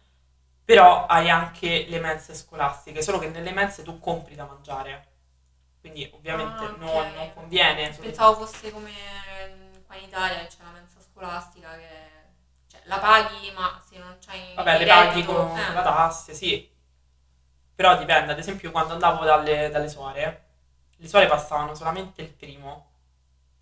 Però 0.65 1.05
hai 1.07 1.29
anche 1.29 1.85
le 1.87 1.99
mense 1.99 2.33
scolastiche, 2.35 3.01
solo 3.01 3.19
che 3.19 3.27
nelle 3.29 3.51
mense 3.51 3.83
tu 3.83 3.99
compri 3.99 4.35
da 4.35 4.45
mangiare. 4.45 5.07
Quindi 5.79 6.09
ovviamente 6.13 6.63
Ah, 6.63 6.67
ok. 6.67 6.77
non, 6.77 7.13
non 7.15 7.33
conviene. 7.33 7.89
Pensavo 7.89 8.45
fosse 8.45 8.71
come 8.71 8.91
mm, 8.91 9.73
qua 9.85 9.95
in 9.95 10.03
Italia 10.05 10.45
c'è 10.45 10.57
la 10.63 10.71
mensa 10.71 10.99
scolastica 11.01 11.75
che 11.77 11.87
cioè, 12.67 12.81
la 12.85 12.99
paghi 12.99 13.51
ma 13.51 13.81
se 13.87 13.97
non 13.97 14.17
c'hai 14.23 14.53
Vabbè, 14.55 14.77
le 14.79 14.85
paghi 14.85 15.25
con, 15.25 15.35
eh, 15.57 15.73
la 15.73 15.81
tasse, 15.81 16.33
sì. 16.33 16.69
Però 17.75 17.97
dipende, 17.97 18.31
ad 18.33 18.39
esempio 18.39 18.71
quando 18.71 18.93
andavo 18.93 19.23
dalle, 19.23 19.69
dalle 19.69 19.89
suore, 19.89 20.48
le 21.01 21.07
suore 21.07 21.27
passavano 21.27 21.75
solamente 21.75 22.21
il 22.21 22.29
primo. 22.29 22.87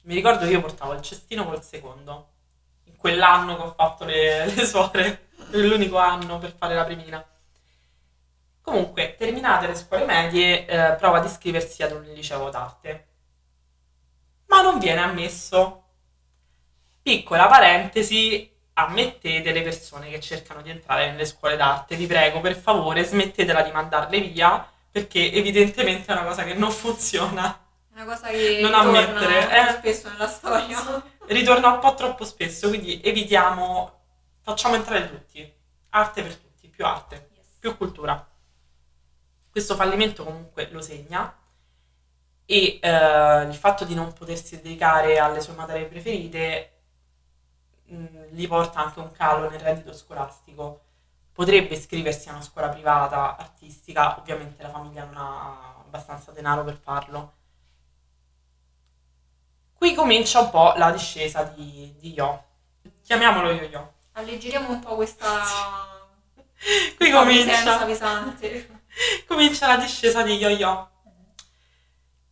Mi 0.03 0.15
ricordo 0.15 0.45
che 0.45 0.51
io 0.51 0.61
portavo 0.61 0.93
il 0.93 1.01
cestino 1.01 1.45
col 1.45 1.63
secondo. 1.63 2.29
In 2.85 2.95
quell'anno 2.95 3.55
che 3.55 3.61
ho 3.61 3.73
fatto 3.73 4.05
le, 4.05 4.45
le 4.53 4.65
suore, 4.65 5.27
l'unico 5.51 5.97
anno 5.97 6.39
per 6.39 6.55
fare 6.57 6.73
la 6.73 6.83
primina. 6.83 7.23
Comunque, 8.61 9.15
terminate 9.17 9.67
le 9.67 9.75
scuole 9.75 10.05
medie, 10.05 10.65
eh, 10.65 10.95
prova 10.95 11.19
ad 11.19 11.25
iscriversi 11.25 11.83
ad 11.83 11.91
un 11.91 12.01
liceo 12.01 12.49
d'arte. 12.49 13.07
Ma 14.47 14.61
non 14.61 14.79
viene 14.79 15.01
ammesso. 15.01 15.83
Piccola 17.01 17.47
parentesi, 17.47 18.51
ammettete 18.73 19.51
le 19.51 19.61
persone 19.61 20.09
che 20.09 20.19
cercano 20.19 20.61
di 20.61 20.71
entrare 20.71 21.11
nelle 21.11 21.25
scuole 21.25 21.55
d'arte, 21.55 21.95
vi 21.95 22.07
prego, 22.07 22.41
per 22.41 22.55
favore, 22.55 23.03
smettetela 23.03 23.61
di 23.61 23.71
mandarle 23.71 24.19
via, 24.21 24.69
perché 24.97 25.31
evidentemente 25.31 26.11
è 26.11 26.15
una 26.15 26.25
cosa 26.25 26.43
che 26.43 26.55
non 26.55 26.71
funziona. 26.71 27.65
È 27.93 28.01
una 28.01 28.05
cosa 28.05 28.29
che 28.29 28.59
Non 28.63 28.73
ammettere, 28.73 29.69
eh. 29.69 29.71
spesso 29.73 30.09
nella 30.09 30.27
storia. 30.27 31.03
Ritorna 31.27 31.73
un 31.73 31.79
po' 31.79 31.93
troppo 31.93 32.25
spesso, 32.25 32.67
quindi 32.69 32.99
evitiamo, 33.01 33.99
facciamo 34.41 34.73
entrare 34.73 35.07
tutti. 35.07 35.53
Arte 35.89 36.23
per 36.23 36.35
tutti, 36.35 36.67
più 36.67 36.83
arte, 36.83 37.29
Yes. 37.35 37.45
più 37.59 37.77
cultura. 37.77 38.27
Questo 39.51 39.75
fallimento 39.75 40.23
comunque 40.23 40.67
lo 40.71 40.81
segna 40.81 41.31
e 42.45 42.79
eh, 42.81 43.41
il 43.43 43.55
fatto 43.55 43.85
di 43.85 43.93
non 43.93 44.13
potersi 44.13 44.59
dedicare 44.59 45.19
alle 45.19 45.41
sue 45.41 45.53
materie 45.53 45.85
preferite 45.85 46.71
mh, 47.85 48.05
gli 48.31 48.47
porta 48.47 48.83
anche 48.83 48.99
un 48.99 49.11
calo 49.11 49.47
nel 49.47 49.59
reddito 49.59 49.93
scolastico. 49.93 50.85
Potrebbe 51.37 51.75
iscriversi 51.75 52.29
a 52.29 52.31
una 52.31 52.41
scuola 52.41 52.69
privata 52.69 53.37
artistica, 53.37 54.17
ovviamente 54.17 54.63
la 54.63 54.71
famiglia 54.71 55.03
non 55.03 55.17
ha 55.17 55.75
abbastanza 55.85 56.31
denaro 56.31 56.63
per 56.63 56.79
farlo. 56.81 57.33
Qui 59.75 59.93
comincia 59.93 60.39
un 60.39 60.49
po' 60.49 60.73
la 60.77 60.89
discesa 60.89 61.43
di, 61.43 61.93
di 61.99 62.13
Yo. 62.13 62.43
Chiamiamolo 63.03 63.51
Yo-Yo. 63.51 63.93
Alleggeriamo 64.13 64.71
un 64.71 64.79
po' 64.79 64.95
questa 64.95 65.43
Qui 66.97 67.11
comincia, 67.11 67.85
pesante. 67.85 68.81
comincia 69.27 69.67
la 69.67 69.77
discesa 69.77 70.23
di 70.23 70.37
Yo-Yo 70.37 70.89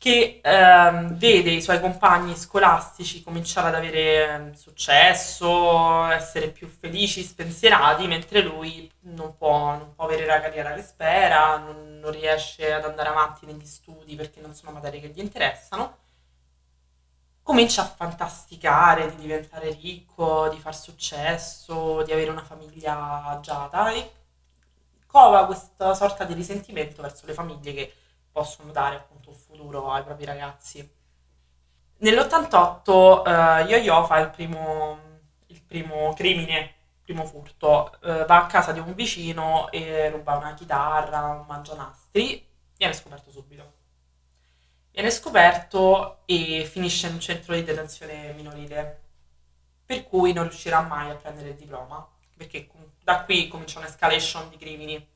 che 0.06 0.40
ehm, 0.44 1.18
vede 1.18 1.50
i 1.50 1.64
suoi 1.64 1.80
compagni 1.80 2.36
scolastici 2.36 3.24
cominciare 3.24 3.70
ad 3.70 3.74
avere 3.74 4.28
ehm, 4.28 4.54
successo, 4.54 6.06
essere 6.12 6.50
più 6.50 6.68
felici, 6.68 7.24
spensierati, 7.24 8.06
mentre 8.06 8.42
lui 8.42 8.88
non 9.00 9.36
può, 9.36 9.76
non 9.76 9.96
può 9.96 10.06
avere 10.06 10.28
la 10.28 10.40
carriera 10.40 10.76
che 10.76 10.84
spera, 10.84 11.58
non, 11.58 11.98
non 11.98 12.12
riesce 12.12 12.72
ad 12.72 12.86
andare 12.86 13.10
avanti 13.10 13.48
negli 13.48 13.66
studi 13.66 14.14
perché 14.16 14.42
non 14.42 14.54
sono 14.54 14.74
materie 14.74 15.02
che 15.02 15.08
gli 15.08 15.20
interessano. 15.20 15.98
Comincia 17.42 17.82
a 17.82 17.86
fantasticare 17.86 19.10
di 19.10 19.22
diventare 19.24 19.72
ricco, 19.72 20.50
di 20.50 20.60
far 20.60 20.76
successo, 20.76 22.04
di 22.04 22.12
avere 22.12 22.30
una 22.30 22.44
famiglia 22.44 23.24
agiata 23.26 23.92
e 23.92 24.12
cova 25.08 25.48
questa 25.48 25.96
sorta 25.96 26.26
di 26.26 26.36
risentimento 26.36 27.02
verso 27.02 27.26
le 27.26 27.34
famiglie 27.34 27.74
che 27.74 27.94
possono 28.36 28.74
dare 28.74 28.98
appunto 28.98 29.30
un 29.30 29.36
futuro 29.38 29.90
ai 29.94 30.04
propri 30.04 30.26
ragazzi. 30.26 30.94
Nell'88 32.00 33.26
eh, 33.26 33.64
Yo-Yo 33.70 34.04
fa 34.06 34.20
il 34.20 34.30
primo, 34.30 35.00
il 35.48 35.62
primo 35.62 36.12
crimine, 36.14 36.60
il 36.60 37.02
primo 37.02 37.24
furto, 37.24 37.98
Eh, 38.02 38.26
va 38.26 38.44
a 38.44 38.48
casa 38.48 38.74
di 38.74 38.80
un 38.80 38.94
vicino 38.94 39.72
e 39.72 40.10
ruba 40.10 40.36
una 40.36 40.54
chitarra, 40.54 41.30
un 41.30 41.46
mangianastri, 41.48 42.46
viene 42.76 42.94
scoperto 42.94 43.32
subito. 43.32 43.74
Viene 44.92 45.12
scoperto 45.12 46.24
e 46.26 46.66
finisce 46.66 47.08
in 47.08 47.14
un 47.14 47.22
centro 47.22 47.54
di 47.54 47.64
detenzione 47.64 48.34
minorile, 48.34 49.02
per 49.86 50.04
cui 50.04 50.34
non 50.34 50.44
riuscirà 50.44 50.82
mai 50.82 51.10
a 51.10 51.16
prendere 51.16 51.50
il 51.50 51.56
diploma, 51.56 52.06
perché 52.36 52.70
da 53.02 53.24
qui 53.24 53.48
comincia 53.48 53.80
un'escalation 53.80 54.50
di 54.50 54.58
crimini. 54.58 55.14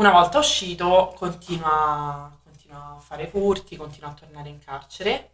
Una 0.00 0.12
volta 0.12 0.38
uscito 0.38 1.12
continua, 1.14 2.34
continua 2.42 2.94
a 2.96 3.00
fare 3.00 3.26
furti, 3.26 3.76
continua 3.76 4.08
a 4.08 4.14
tornare 4.14 4.48
in 4.48 4.58
carcere. 4.58 5.32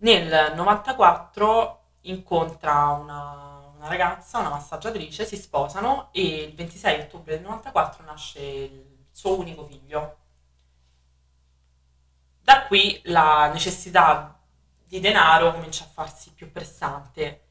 Nel 0.00 0.52
94 0.54 1.84
incontra 2.02 2.88
una, 2.88 3.72
una 3.74 3.88
ragazza, 3.88 4.40
una 4.40 4.50
massaggiatrice, 4.50 5.24
si 5.24 5.36
sposano 5.36 6.10
e 6.12 6.42
il 6.42 6.54
26 6.54 7.00
ottobre 7.00 7.36
del 7.36 7.44
94 7.44 8.04
nasce 8.04 8.40
il 8.42 9.06
suo 9.10 9.38
unico 9.38 9.64
figlio. 9.64 10.16
Da 12.42 12.66
qui 12.66 13.00
la 13.04 13.50
necessità 13.50 14.38
di 14.84 15.00
denaro 15.00 15.52
comincia 15.52 15.84
a 15.84 15.88
farsi 15.90 16.32
più 16.34 16.52
pressante 16.52 17.46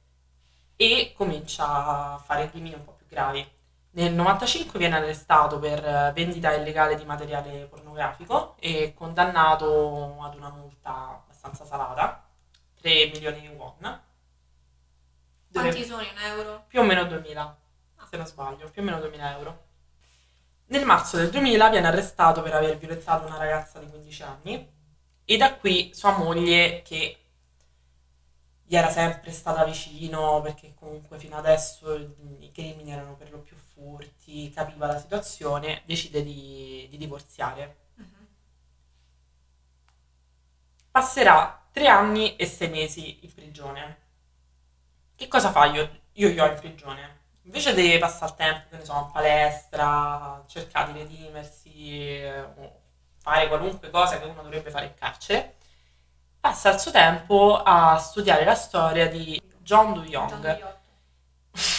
e 0.75 1.11
comincia 1.17 2.13
a 2.13 2.17
fare 2.19 2.51
crimini 2.51 2.75
un 2.75 2.83
po' 2.83 2.93
più 2.93 3.07
gravi. 3.07 3.59
Nel 3.93 4.13
95 4.13 4.79
viene 4.79 4.95
arrestato 4.95 5.59
per 5.59 5.83
eh, 5.85 6.11
vendita 6.13 6.53
illegale 6.53 6.95
di 6.95 7.03
materiale 7.03 7.65
pornografico 7.65 8.55
e 8.59 8.93
condannato 8.95 10.17
ad 10.21 10.35
una 10.35 10.49
multa 10.49 11.21
abbastanza 11.23 11.65
salata, 11.65 12.25
3 12.79 13.07
milioni 13.07 13.41
di 13.41 13.47
won, 13.49 14.01
Quanti 15.51 15.83
sono 15.83 16.01
in 16.01 16.17
euro? 16.17 16.63
più 16.67 16.79
o 16.79 16.83
meno 16.83 17.03
2000, 17.05 17.57
se 18.09 18.17
non 18.17 18.25
sbaglio, 18.25 18.69
più 18.69 18.81
o 18.81 18.85
meno 18.85 18.99
2000 18.99 19.37
euro. 19.37 19.63
Nel 20.67 20.85
marzo 20.85 21.17
del 21.17 21.29
2000 21.29 21.69
viene 21.69 21.87
arrestato 21.87 22.41
per 22.41 22.53
aver 22.53 22.77
violentato 22.77 23.25
una 23.27 23.37
ragazza 23.37 23.79
di 23.79 23.89
15 23.89 24.23
anni 24.23 24.71
e 25.25 25.37
da 25.37 25.55
qui 25.57 25.91
sua 25.93 26.17
moglie 26.17 26.81
che 26.83 27.17
gli 28.63 28.75
era 28.75 28.89
sempre 28.89 29.31
stata 29.31 29.65
vicino 29.65 30.39
perché 30.41 30.73
comunque 30.75 31.19
fino 31.19 31.35
adesso 31.35 31.93
i 31.95 32.51
crimini 32.53 32.93
erano 32.93 33.15
per 33.15 33.29
lo 33.31 33.39
più 33.39 33.57
furti, 33.81 34.51
capiva 34.51 34.85
la 34.85 34.99
situazione, 34.99 35.81
decide 35.85 36.23
di, 36.23 36.87
di 36.89 36.97
divorziare. 36.97 37.77
Mhm. 37.95 38.27
Passerà 40.91 41.67
tre 41.71 41.87
anni 41.87 42.35
e 42.35 42.45
sei 42.45 42.69
mesi 42.69 43.19
in 43.23 43.33
prigione. 43.33 43.97
Che 45.15 45.27
cosa 45.27 45.51
fa 45.51 45.65
io, 45.65 46.01
io, 46.13 46.29
io 46.29 46.45
in 46.45 46.59
prigione? 46.59 47.19
Invece 47.43 47.73
di 47.73 47.97
passare 47.97 48.31
il 48.31 48.37
tempo, 48.37 48.69
che 48.69 48.77
ne 48.77 48.85
so, 48.85 48.93
in 48.93 49.11
palestra, 49.11 50.43
cercare 50.47 50.93
di 50.93 50.99
redimersi, 50.99 52.21
eh, 52.21 52.41
o 52.41 52.79
fare 53.17 53.47
qualunque 53.47 53.89
cosa 53.89 54.19
che 54.19 54.25
uno 54.25 54.43
dovrebbe 54.43 54.69
fare 54.69 54.85
in 54.85 54.93
carcere, 54.93 55.55
passa 56.39 56.71
il 56.71 56.79
suo 56.79 56.91
tempo 56.91 57.61
a 57.63 57.97
studiare 57.97 58.43
la 58.45 58.55
storia 58.55 59.07
di 59.07 59.41
John. 59.59 59.93
Gianni 60.05 60.09
Iotto. 60.09 60.80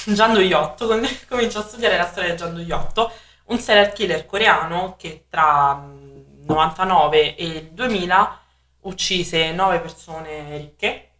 Gian 0.06 0.32
Duiotto, 0.32 0.87
com- 0.87 1.09
comincia 1.28 1.61
a 1.61 1.62
studiare 1.62 1.97
la 1.97 2.06
storia 2.06 2.30
di 2.30 2.37
Gian 2.37 2.54
Duiotto, 2.54 3.12
un 3.47 3.59
serial 3.59 3.92
killer 3.92 4.26
coreano 4.26 4.97
che 4.99 5.26
tra 5.28 5.80
il 5.85 6.44
99 6.44 7.37
e 7.37 7.44
il 7.44 7.71
2000 7.71 8.40
uccise 8.80 9.52
nove 9.52 9.80
persone 9.80 10.56
ricche 10.56 11.11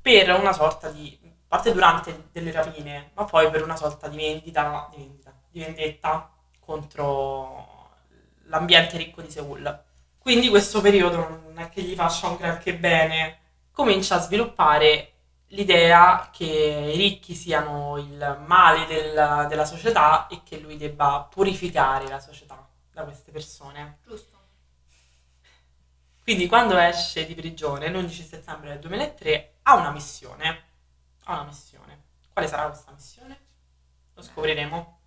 per 0.00 0.30
una 0.38 0.52
sorta 0.52 0.90
di, 0.90 1.18
parte 1.46 1.72
durante 1.72 2.28
delle 2.32 2.50
rapine, 2.50 3.10
ma 3.14 3.24
poi 3.24 3.48
per 3.50 3.62
una 3.62 3.76
sorta 3.76 4.08
di 4.08 4.16
vendita, 4.16 4.88
di, 4.90 4.96
vendita, 4.96 5.32
di 5.50 5.60
vendetta 5.60 6.30
contro 6.58 7.90
l'ambiente 8.46 8.96
ricco 8.96 9.22
di 9.22 9.30
Seoul. 9.30 9.82
Quindi 10.18 10.48
questo 10.48 10.80
periodo 10.80 11.16
non 11.16 11.58
è 11.58 11.68
che 11.68 11.82
gli 11.82 11.94
faccia 11.94 12.28
un 12.28 12.36
granché 12.36 12.74
bene, 12.74 13.38
comincia 13.70 14.16
a 14.16 14.20
sviluppare 14.20 15.13
l'idea 15.48 16.30
che 16.32 16.44
i 16.44 16.96
ricchi 16.96 17.34
siano 17.34 17.96
il 17.98 18.42
male 18.46 18.86
del- 18.86 19.46
della 19.48 19.64
società 19.64 20.26
e 20.28 20.42
che 20.42 20.58
lui 20.58 20.76
debba 20.76 21.26
purificare 21.30 22.08
la 22.08 22.20
società 22.20 22.66
da 22.90 23.04
queste 23.04 23.30
persone. 23.30 23.98
Giusto. 24.06 24.32
Quindi 26.22 26.46
quando 26.46 26.78
esce 26.78 27.26
di 27.26 27.34
prigione 27.34 27.88
l'11 27.90 28.24
settembre 28.26 28.70
del 28.70 28.78
2003 28.78 29.56
ha 29.62 29.74
una 29.76 29.90
missione. 29.90 30.62
Ha 31.24 31.34
una 31.34 31.44
missione. 31.44 32.02
Quale 32.32 32.48
sarà 32.48 32.66
questa 32.68 32.92
missione? 32.92 33.38
Lo 34.14 34.22
scopriremo. 34.22 34.98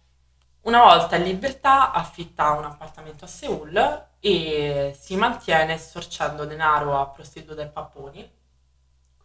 Una 0.61 0.81
volta 0.83 1.15
in 1.15 1.23
libertà 1.23 1.91
affitta 1.91 2.51
un 2.51 2.65
appartamento 2.65 3.25
a 3.25 3.27
Seoul 3.27 4.05
e 4.19 4.95
si 4.99 5.15
mantiene 5.15 5.77
storcendo 5.77 6.45
denaro 6.45 6.99
a 6.99 7.07
prostitute 7.07 7.61
e 7.63 7.67
papponi. 7.67 8.36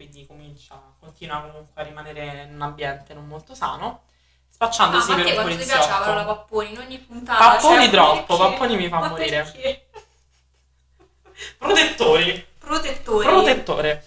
Quindi 0.03 0.27
comincia, 0.27 0.81
continua 0.99 1.41
comunque 1.43 1.81
a 1.81 1.85
rimanere 1.85 2.43
in 2.49 2.55
un 2.55 2.63
ambiente 2.63 3.15
non 3.15 3.29
molto 3.29 3.55
sano, 3.55 4.03
spacciandosi 4.49 5.13
Ah, 5.13 5.17
ma 5.17 5.23
per 5.23 5.31
un 5.31 5.35
quanto 5.35 5.57
ti 5.57 5.65
piaceva 5.65 5.99
la 5.99 6.25
poliziotto. 6.25 6.35
Papponi? 6.35 6.73
In 6.73 6.79
ogni 6.79 6.99
puntata. 6.99 7.39
Papponi 7.39 7.85
cioè, 7.85 7.91
troppo, 7.91 8.37
perché? 8.37 8.53
Papponi 8.53 8.77
mi 8.77 8.89
fa 8.89 8.99
Ma 8.99 9.09
morire. 9.09 9.43
perché? 9.43 9.91
Protettori. 11.57 12.47
Protettori. 12.59 13.27
protettore 13.27 14.07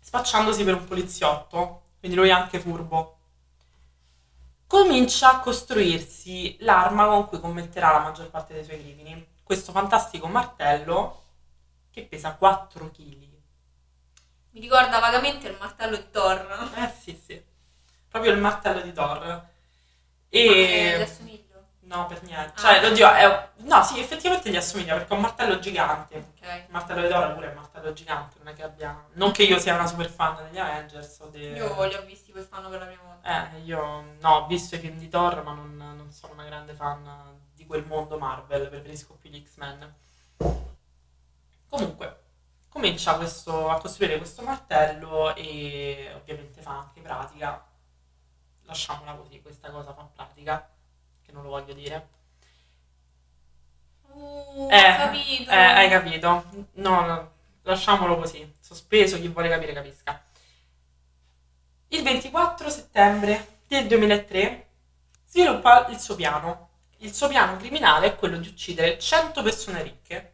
spacciandosi 0.00 0.62
per 0.64 0.74
un 0.74 0.84
poliziotto 0.84 1.82
quindi 1.98 2.16
lui 2.16 2.28
è 2.28 2.32
anche 2.32 2.58
furbo 2.58 3.18
comincia 4.66 5.30
a 5.30 5.40
costruirsi 5.40 6.56
l'arma 6.60 7.06
con 7.06 7.28
cui 7.28 7.40
commetterà 7.40 7.92
la 7.92 8.00
maggior 8.00 8.28
parte 8.28 8.52
dei 8.52 8.64
suoi 8.64 8.80
crimini 8.80 9.26
questo 9.42 9.72
fantastico 9.72 10.26
martello 10.26 11.22
che 11.90 12.02
pesa 12.02 12.34
4 12.34 12.90
kg 12.90 13.31
Mi 14.52 14.60
ricorda 14.60 14.98
vagamente 14.98 15.48
il 15.48 15.56
martello 15.58 15.96
di 15.96 16.10
Thor. 16.10 16.70
eh 16.76 16.92
sì 17.00 17.20
sì 17.24 17.42
proprio 18.08 18.32
il 18.32 18.38
martello 18.38 18.80
di 18.82 18.92
Thor 18.92 19.46
e 20.28 20.94
gli 20.98 21.00
assomiglio. 21.00 21.64
no 21.80 22.06
per 22.06 22.22
niente 22.24 22.52
Ah. 22.56 22.60
cioè 22.60 22.86
oddio 22.90 23.10
è... 23.10 23.48
no 23.56 23.82
sì 23.82 23.98
effettivamente 23.98 24.50
gli 24.50 24.56
assomiglia 24.56 24.94
perché 24.94 25.12
è 25.12 25.16
un 25.16 25.22
martello 25.22 25.58
gigante 25.58 26.16
Ok. 26.16 26.42
il 26.42 26.64
martello 26.68 27.00
di 27.00 27.08
Thor 27.08 27.32
pure 27.32 27.46
è 27.46 27.48
un 27.50 27.54
martello 27.56 27.92
gigante 27.94 28.36
non 28.38 28.48
è 28.48 28.52
che 28.54 28.62
abbia 28.62 29.02
non 29.14 29.32
che 29.32 29.44
io 29.44 29.58
sia 29.58 29.74
una 29.74 29.86
super 29.86 30.10
fan 30.10 30.36
degli 30.36 30.58
Avengers 30.58 31.18
o 31.20 31.28
dei... 31.28 31.52
Io 31.52 31.84
li 31.86 31.94
ho 31.94 32.02
visti 32.02 32.30
quest'anno 32.32 32.68
per 32.68 32.80
la 32.80 32.86
prima 32.86 33.02
volta. 33.02 33.52
Eh, 33.54 33.60
io 33.60 34.04
no, 34.20 34.28
ho 34.36 34.46
visto 34.46 34.74
i 34.74 34.78
film 34.78 34.98
di 34.98 35.08
Thor, 35.08 35.42
ma 35.42 35.52
non, 35.54 35.74
non 35.76 36.10
sono 36.12 36.34
una 36.34 36.44
grande 36.44 36.74
fan 36.74 37.40
di 37.54 37.64
quel 37.66 37.84
mondo 37.86 38.18
Marvel, 38.18 38.68
preferisco 38.68 39.14
più 39.14 39.30
gli 39.30 39.42
X-Men. 39.42 39.94
Comunque, 41.68 42.21
comincia 42.72 43.16
questo- 43.16 43.68
a 43.68 43.78
costruire 43.78 44.16
questo 44.16 44.42
martello 44.42 45.34
e 45.36 46.10
ovviamente 46.14 46.62
fa 46.62 46.78
anche 46.78 47.00
pratica. 47.00 47.64
Lasciamola 48.64 49.12
così, 49.14 49.40
questa 49.42 49.70
cosa 49.70 49.92
fa 49.92 50.02
pratica, 50.14 50.68
che 51.24 51.32
non 51.32 51.42
lo 51.42 51.50
voglio 51.50 51.74
dire. 51.74 52.08
Uh, 54.08 54.68
Eh, 54.70 54.92
ho 54.92 54.96
capito. 54.96 55.50
Eh, 55.50 55.54
hai 55.56 55.88
capito? 55.90 56.44
No, 56.74 57.00
no, 57.06 57.32
lasciamolo 57.62 58.16
così, 58.16 58.54
sospeso, 58.60 59.18
chi 59.18 59.28
vuole 59.28 59.48
capire 59.48 59.72
capisca. 59.72 60.22
Il 61.88 62.02
24 62.02 62.70
settembre 62.70 63.60
del 63.66 63.86
2003 63.86 64.68
sviluppa 65.26 65.86
il 65.88 65.98
suo 66.00 66.14
piano. 66.14 66.68
Il 66.98 67.12
suo 67.14 67.28
piano 67.28 67.56
criminale 67.56 68.06
è 68.06 68.16
quello 68.16 68.38
di 68.38 68.48
uccidere 68.48 68.98
100 68.98 69.42
persone 69.42 69.82
ricche. 69.82 70.31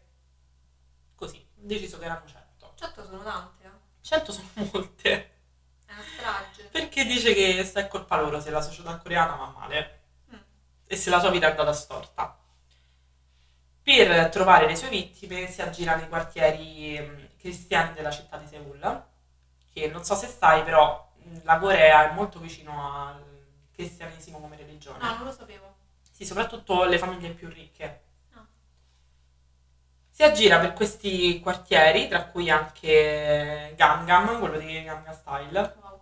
Deciso 1.69 1.99
che 1.99 2.05
erano 2.07 2.23
100. 2.27 2.73
Certo 2.77 3.05
sono 3.05 3.23
tante, 3.23 3.65
eh. 3.65 3.71
100 4.01 4.33
sono 4.33 4.49
molte. 4.73 5.11
È 5.85 5.93
una 5.93 6.03
strage. 6.03 6.63
Perché 6.65 7.05
dice 7.05 7.35
che 7.35 7.63
sta 7.65 7.81
è 7.81 7.89
colpa 7.89 8.21
loro 8.21 8.41
se 8.41 8.51
la 8.51 8.61
società 8.63 8.97
coreana 8.97 9.35
va 9.37 9.47
male 9.57 9.97
Mm. 10.33 10.39
e 10.87 10.97
se 10.97 11.11
la 11.11 11.19
sua 11.21 11.31
vita 11.31 11.47
è 11.47 11.51
andata 11.51 11.73
storta. 11.73 12.37
Per 13.83 14.29
trovare 14.29 14.67
le 14.67 14.77
sue 14.77 14.89
vittime 14.91 15.51
si 15.51 15.63
aggira 15.63 15.97
nei 15.97 16.09
quartieri 16.09 16.99
mh, 17.01 17.29
cristiani 17.39 17.95
della 17.95 18.11
città 18.11 18.37
di 18.37 18.47
Seoul, 18.47 19.05
che 19.73 19.89
non 19.89 20.05
so 20.05 20.15
se 20.15 20.27
sai, 20.27 20.63
però 20.63 21.11
mh, 21.23 21.39
la 21.45 21.59
Corea 21.59 22.11
è 22.11 22.15
molto 22.15 22.39
vicino 22.39 23.07
al 23.07 23.25
cristianesimo 23.73 24.41
come 24.41 24.57
religione. 24.57 24.99
No, 25.03 25.15
non 25.17 25.25
lo 25.25 25.33
sapevo. 25.33 25.75
Sì, 26.11 26.25
soprattutto 26.27 26.85
le 26.85 26.99
famiglie 26.99 27.31
più 27.31 27.49
ricche. 27.49 28.03
Si 30.19 30.25
aggira 30.25 30.59
per 30.59 30.73
questi 30.73 31.39
quartieri, 31.39 32.09
tra 32.09 32.25
cui 32.25 32.51
anche 32.51 33.73
Gangnam, 33.77 34.41
quello 34.41 34.59
di 34.59 34.83
Gangnam 34.83 35.13
Style. 35.15 35.77
Wow. 35.81 36.01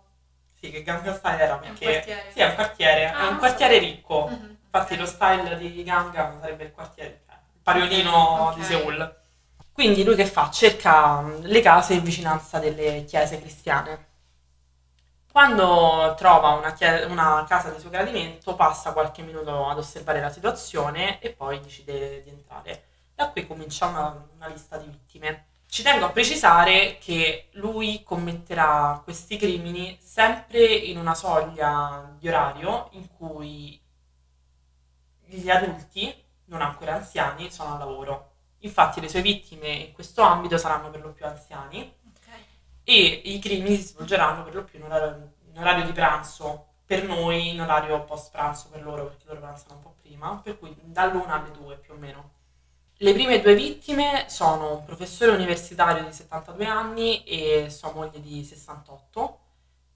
Sì, 0.59 0.71
che 0.71 0.81
Gangnam 0.81 1.15
Style 1.15 1.39
era 1.39 1.53
È 1.61 1.69
un 1.69 1.77
perché... 1.77 1.83
quartiere. 1.93 2.31
Sì, 2.31 2.39
è 2.39 2.45
un 2.47 2.55
quartiere, 2.55 3.05
Ah, 3.11 3.27
è 3.27 3.27
un 3.27 3.37
quartiere 3.37 3.73
sapevo. 3.75 3.93
ricco. 3.93 4.27
Mhm, 4.29 4.57
Infatti 4.65 4.93
ok. 4.93 4.99
lo 4.99 5.05
style 5.05 5.57
di 5.57 5.83
Gangnam 5.83 6.39
sarebbe 6.41 6.63
il 6.63 6.71
quartiere, 6.71 7.21
cioè, 7.27 7.35
il 7.53 7.61
pariolino 7.61 8.11
Ok. 8.47 8.55
di 8.55 8.63
Seoul. 8.63 9.15
Quindi 9.71 10.03
lui 10.03 10.15
che 10.15 10.25
fa? 10.25 10.49
Cerca 10.49 11.21
mh, 11.21 11.41
le 11.45 11.61
case 11.61 11.93
in 11.93 12.03
vicinanza 12.03 12.57
delle 12.57 13.03
chiese 13.05 13.39
cristiane. 13.39 14.05
Quando 15.31 16.15
trova 16.17 16.49
una, 16.53 16.73
chie- 16.73 17.03
una 17.05 17.45
casa 17.47 17.69
di 17.69 17.79
suo 17.79 17.89
gradimento, 17.91 18.55
passa 18.55 18.93
qualche 18.93 19.21
minuto 19.21 19.67
ad 19.67 19.77
osservare 19.77 20.19
la 20.19 20.29
situazione 20.31 21.19
e 21.21 21.31
poi 21.31 21.59
decide 21.61 22.23
di 22.23 22.29
entrare. 22.29 22.86
Da 23.17 23.31
qui 23.31 23.47
comincia 23.47 23.87
una, 23.87 24.27
una 24.35 24.45
lista 24.45 24.77
di 24.77 24.85
vittime. 24.85 25.45
Ci 25.65 25.81
tengo 25.81 26.05
a 26.05 26.11
precisare 26.11 26.99
che 26.99 27.49
lui 27.53 28.03
commetterà 28.03 29.01
questi 29.03 29.37
crimini 29.37 29.97
sempre 29.99 30.63
in 30.63 30.99
una 30.99 31.15
soglia 31.15 32.13
di 32.19 32.27
orario 32.27 32.89
in 32.91 33.07
cui 33.17 33.81
gli 35.25 35.49
adulti, 35.49 36.13
non 36.45 36.61
ancora 36.61 36.93
anziani, 36.93 37.49
sono 37.49 37.73
al 37.73 37.79
lavoro. 37.79 38.33
Infatti 38.59 39.01
le 39.01 39.09
sue 39.09 39.23
vittime 39.23 39.69
in 39.69 39.93
questo 39.93 40.21
ambito 40.21 40.59
saranno 40.59 40.91
per 40.91 41.01
lo 41.01 41.11
più 41.11 41.25
anziani 41.25 41.91
Ok. 42.09 42.27
e 42.83 43.21
i 43.25 43.39
crimini 43.39 43.77
si 43.77 43.87
svolgeranno 43.87 44.43
per 44.43 44.53
lo 44.53 44.63
più 44.63 44.77
in 44.77 44.85
orario, 44.85 45.31
in 45.49 45.57
orario 45.57 45.85
di 45.85 45.91
pranzo, 45.91 46.67
per 46.85 47.03
noi 47.03 47.49
in 47.49 47.61
orario 47.61 48.03
post 48.03 48.29
pranzo 48.29 48.69
per 48.69 48.83
loro, 48.83 49.07
perché 49.07 49.25
loro 49.25 49.39
pranzano 49.39 49.73
un 49.77 49.81
po' 49.81 49.95
prima, 50.01 50.39
per 50.43 50.59
cui 50.59 50.77
dall'una 50.83 51.41
alle 51.41 51.51
due 51.51 51.77
più 51.77 51.93
o 51.93 51.97
meno. 51.97 52.35
Le 52.99 53.13
prime 53.13 53.39
due 53.41 53.53
vittime 53.53 54.25
sono 54.27 54.77
un 54.77 54.83
professore 54.83 55.31
universitario 55.31 56.03
di 56.03 56.11
72 56.11 56.65
anni 56.65 57.23
e 57.25 57.69
sua 57.69 57.91
moglie 57.91 58.19
di 58.19 58.43
68. 58.43 59.39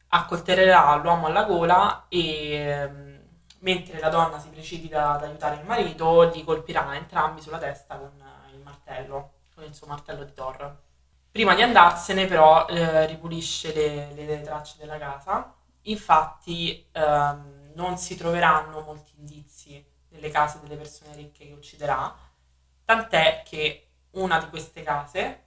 Accoltellerà 0.10 0.94
l'uomo 0.98 1.26
alla 1.26 1.46
gola 1.46 2.06
e 2.10 2.52
ehm, 2.52 3.20
mentre 3.62 4.00
la 4.00 4.10
donna 4.10 4.38
si 4.38 4.50
precipita 4.50 5.14
ad 5.14 5.24
aiutare 5.24 5.56
il 5.60 5.66
marito, 5.66 6.30
li 6.30 6.44
colpirà 6.44 6.96
entrambi 6.96 7.42
sulla 7.42 7.58
testa 7.58 7.98
con 7.98 8.12
eh, 8.22 8.54
il 8.54 8.62
martello, 8.62 9.32
con 9.56 9.64
il 9.64 9.74
suo 9.74 9.88
martello 9.88 10.24
di 10.24 10.34
Thor. 10.34 10.78
Prima 11.32 11.56
di 11.56 11.64
andarsene, 11.64 12.28
però, 12.28 12.68
eh, 12.68 13.08
ripulisce 13.08 13.74
le, 13.74 14.14
le 14.14 14.42
tracce 14.42 14.76
della 14.78 15.00
casa. 15.00 15.56
Infatti, 15.84 16.88
ehm, 16.92 17.72
non 17.74 17.98
si 17.98 18.16
troveranno 18.16 18.82
molti 18.82 19.14
indizi 19.18 19.84
nelle 20.10 20.30
case 20.30 20.60
delle 20.62 20.76
persone 20.76 21.16
ricche 21.16 21.48
che 21.48 21.54
ucciderà, 21.54 22.30
tant'è 22.92 23.44
che 23.46 23.88
una 24.12 24.40
di 24.40 24.50
queste 24.50 24.84
case, 24.84 25.44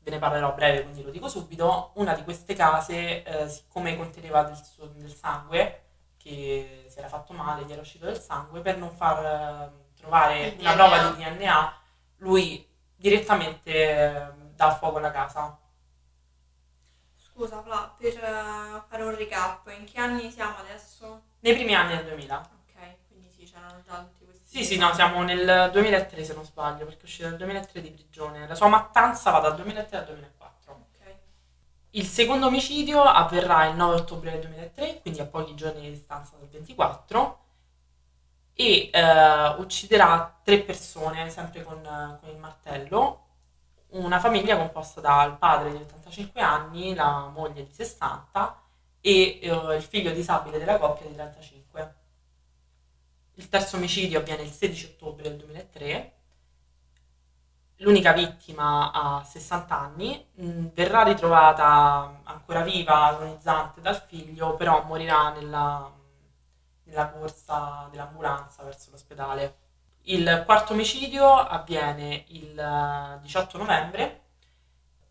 ve 0.00 0.10
ne 0.10 0.18
parlerò 0.18 0.48
a 0.48 0.52
breve, 0.52 0.82
quindi 0.82 1.02
lo 1.02 1.10
dico 1.10 1.28
subito, 1.28 1.92
una 1.94 2.14
di 2.14 2.22
queste 2.24 2.54
case, 2.54 3.22
eh, 3.22 3.48
siccome 3.48 3.96
conteneva 3.96 4.42
del, 4.42 4.60
del 4.94 5.14
sangue, 5.14 5.80
che 6.18 6.86
si 6.88 6.98
era 6.98 7.08
fatto 7.08 7.32
male, 7.32 7.64
gli 7.64 7.72
era 7.72 7.80
uscito 7.80 8.04
del 8.04 8.20
sangue, 8.20 8.60
per 8.60 8.76
non 8.76 8.90
far 8.92 9.24
eh, 9.24 9.92
trovare 9.98 10.48
Il 10.48 10.60
una 10.60 10.74
DNA. 10.74 10.74
prova 10.74 11.10
di 11.10 11.22
DNA, 11.22 11.76
lui 12.18 12.68
direttamente 12.94 13.70
eh, 13.72 14.26
dà 14.54 14.74
fuoco 14.74 14.98
alla 14.98 15.10
casa. 15.10 15.58
Scusa, 17.16 17.62
Fla, 17.62 17.94
per 17.96 18.12
eh, 18.22 18.82
fare 18.86 19.02
un 19.02 19.16
recap, 19.16 19.66
in 19.78 19.84
che 19.86 19.98
anni 19.98 20.30
siamo 20.30 20.58
adesso? 20.58 21.22
Nei 21.40 21.54
primi 21.54 21.74
anni 21.74 21.96
del 21.96 22.04
2000. 22.04 22.38
Ok, 22.38 22.96
quindi 23.08 23.30
sì, 23.30 23.50
c'erano 23.50 23.80
già 23.82 23.96
tutti 23.98 24.21
questi. 24.21 24.21
Sì, 24.52 24.64
sì, 24.64 24.76
no, 24.76 24.92
siamo 24.92 25.22
nel 25.22 25.70
2003 25.72 26.24
se 26.24 26.34
non 26.34 26.44
sbaglio, 26.44 26.84
perché 26.84 27.00
è 27.00 27.04
uscito 27.04 27.26
nel 27.26 27.38
2003 27.38 27.80
di 27.80 27.90
prigione. 27.90 28.46
La 28.46 28.54
sua 28.54 28.68
mattanza 28.68 29.30
va 29.30 29.38
dal 29.38 29.54
2003 29.54 29.96
al 29.96 30.04
2004. 30.04 30.72
Ok. 30.72 31.14
Il 31.92 32.04
secondo 32.04 32.48
omicidio 32.48 33.00
avverrà 33.02 33.64
il 33.68 33.76
9 33.76 33.94
ottobre 33.94 34.32
del 34.32 34.40
2003, 34.40 35.00
quindi 35.00 35.20
a 35.20 35.24
pochi 35.24 35.54
giorni 35.54 35.80
di 35.80 35.90
distanza 35.92 36.36
dal 36.36 36.48
24, 36.48 37.38
e 38.52 38.90
eh, 38.92 39.48
ucciderà 39.56 40.38
tre 40.44 40.60
persone, 40.60 41.30
sempre 41.30 41.62
con, 41.62 41.80
con 42.20 42.28
il 42.28 42.36
martello, 42.36 43.24
una 43.92 44.20
famiglia 44.20 44.58
composta 44.58 45.00
dal 45.00 45.38
padre 45.38 45.70
di 45.70 45.76
85 45.76 46.42
anni, 46.42 46.94
la 46.94 47.26
moglie 47.32 47.64
di 47.64 47.72
60 47.72 48.60
e 49.00 49.38
eh, 49.40 49.76
il 49.76 49.82
figlio 49.82 50.10
disabile 50.12 50.58
della 50.58 50.76
coppia 50.76 51.06
di 51.06 51.14
35. 51.14 51.61
Il 53.42 53.48
terzo 53.48 53.76
omicidio 53.76 54.20
avviene 54.20 54.44
il 54.44 54.52
16 54.52 54.84
ottobre 54.86 55.24
del 55.24 55.36
2003. 55.36 56.12
L'unica 57.78 58.12
vittima 58.12 58.92
ha 58.92 59.24
60 59.24 59.76
anni, 59.76 60.24
mh, 60.34 60.66
verrà 60.72 61.02
ritrovata 61.02 62.20
ancora 62.22 62.60
viva, 62.62 63.06
agonizzante 63.06 63.80
dal 63.80 64.00
figlio, 64.00 64.54
però 64.54 64.84
morirà 64.84 65.32
nella, 65.32 65.90
nella 66.84 67.08
corsa 67.08 67.88
dell'ambulanza 67.90 68.62
verso 68.62 68.92
l'ospedale. 68.92 69.56
Il 70.02 70.44
quarto 70.46 70.72
omicidio 70.72 71.34
avviene 71.34 72.24
il 72.28 73.18
18 73.22 73.58
novembre. 73.58 74.20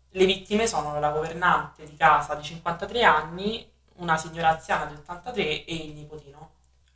Le 0.08 0.24
vittime 0.24 0.66
sono 0.66 0.98
la 0.98 1.10
governante 1.10 1.84
di 1.84 1.96
casa 1.96 2.34
di 2.34 2.42
53 2.42 3.02
anni, 3.02 3.70
una 3.96 4.16
signora 4.16 4.48
anziana 4.48 4.86
di 4.86 4.94
83 4.94 5.66
e 5.66 5.74
il 5.74 5.92
nipotino. 5.92 6.51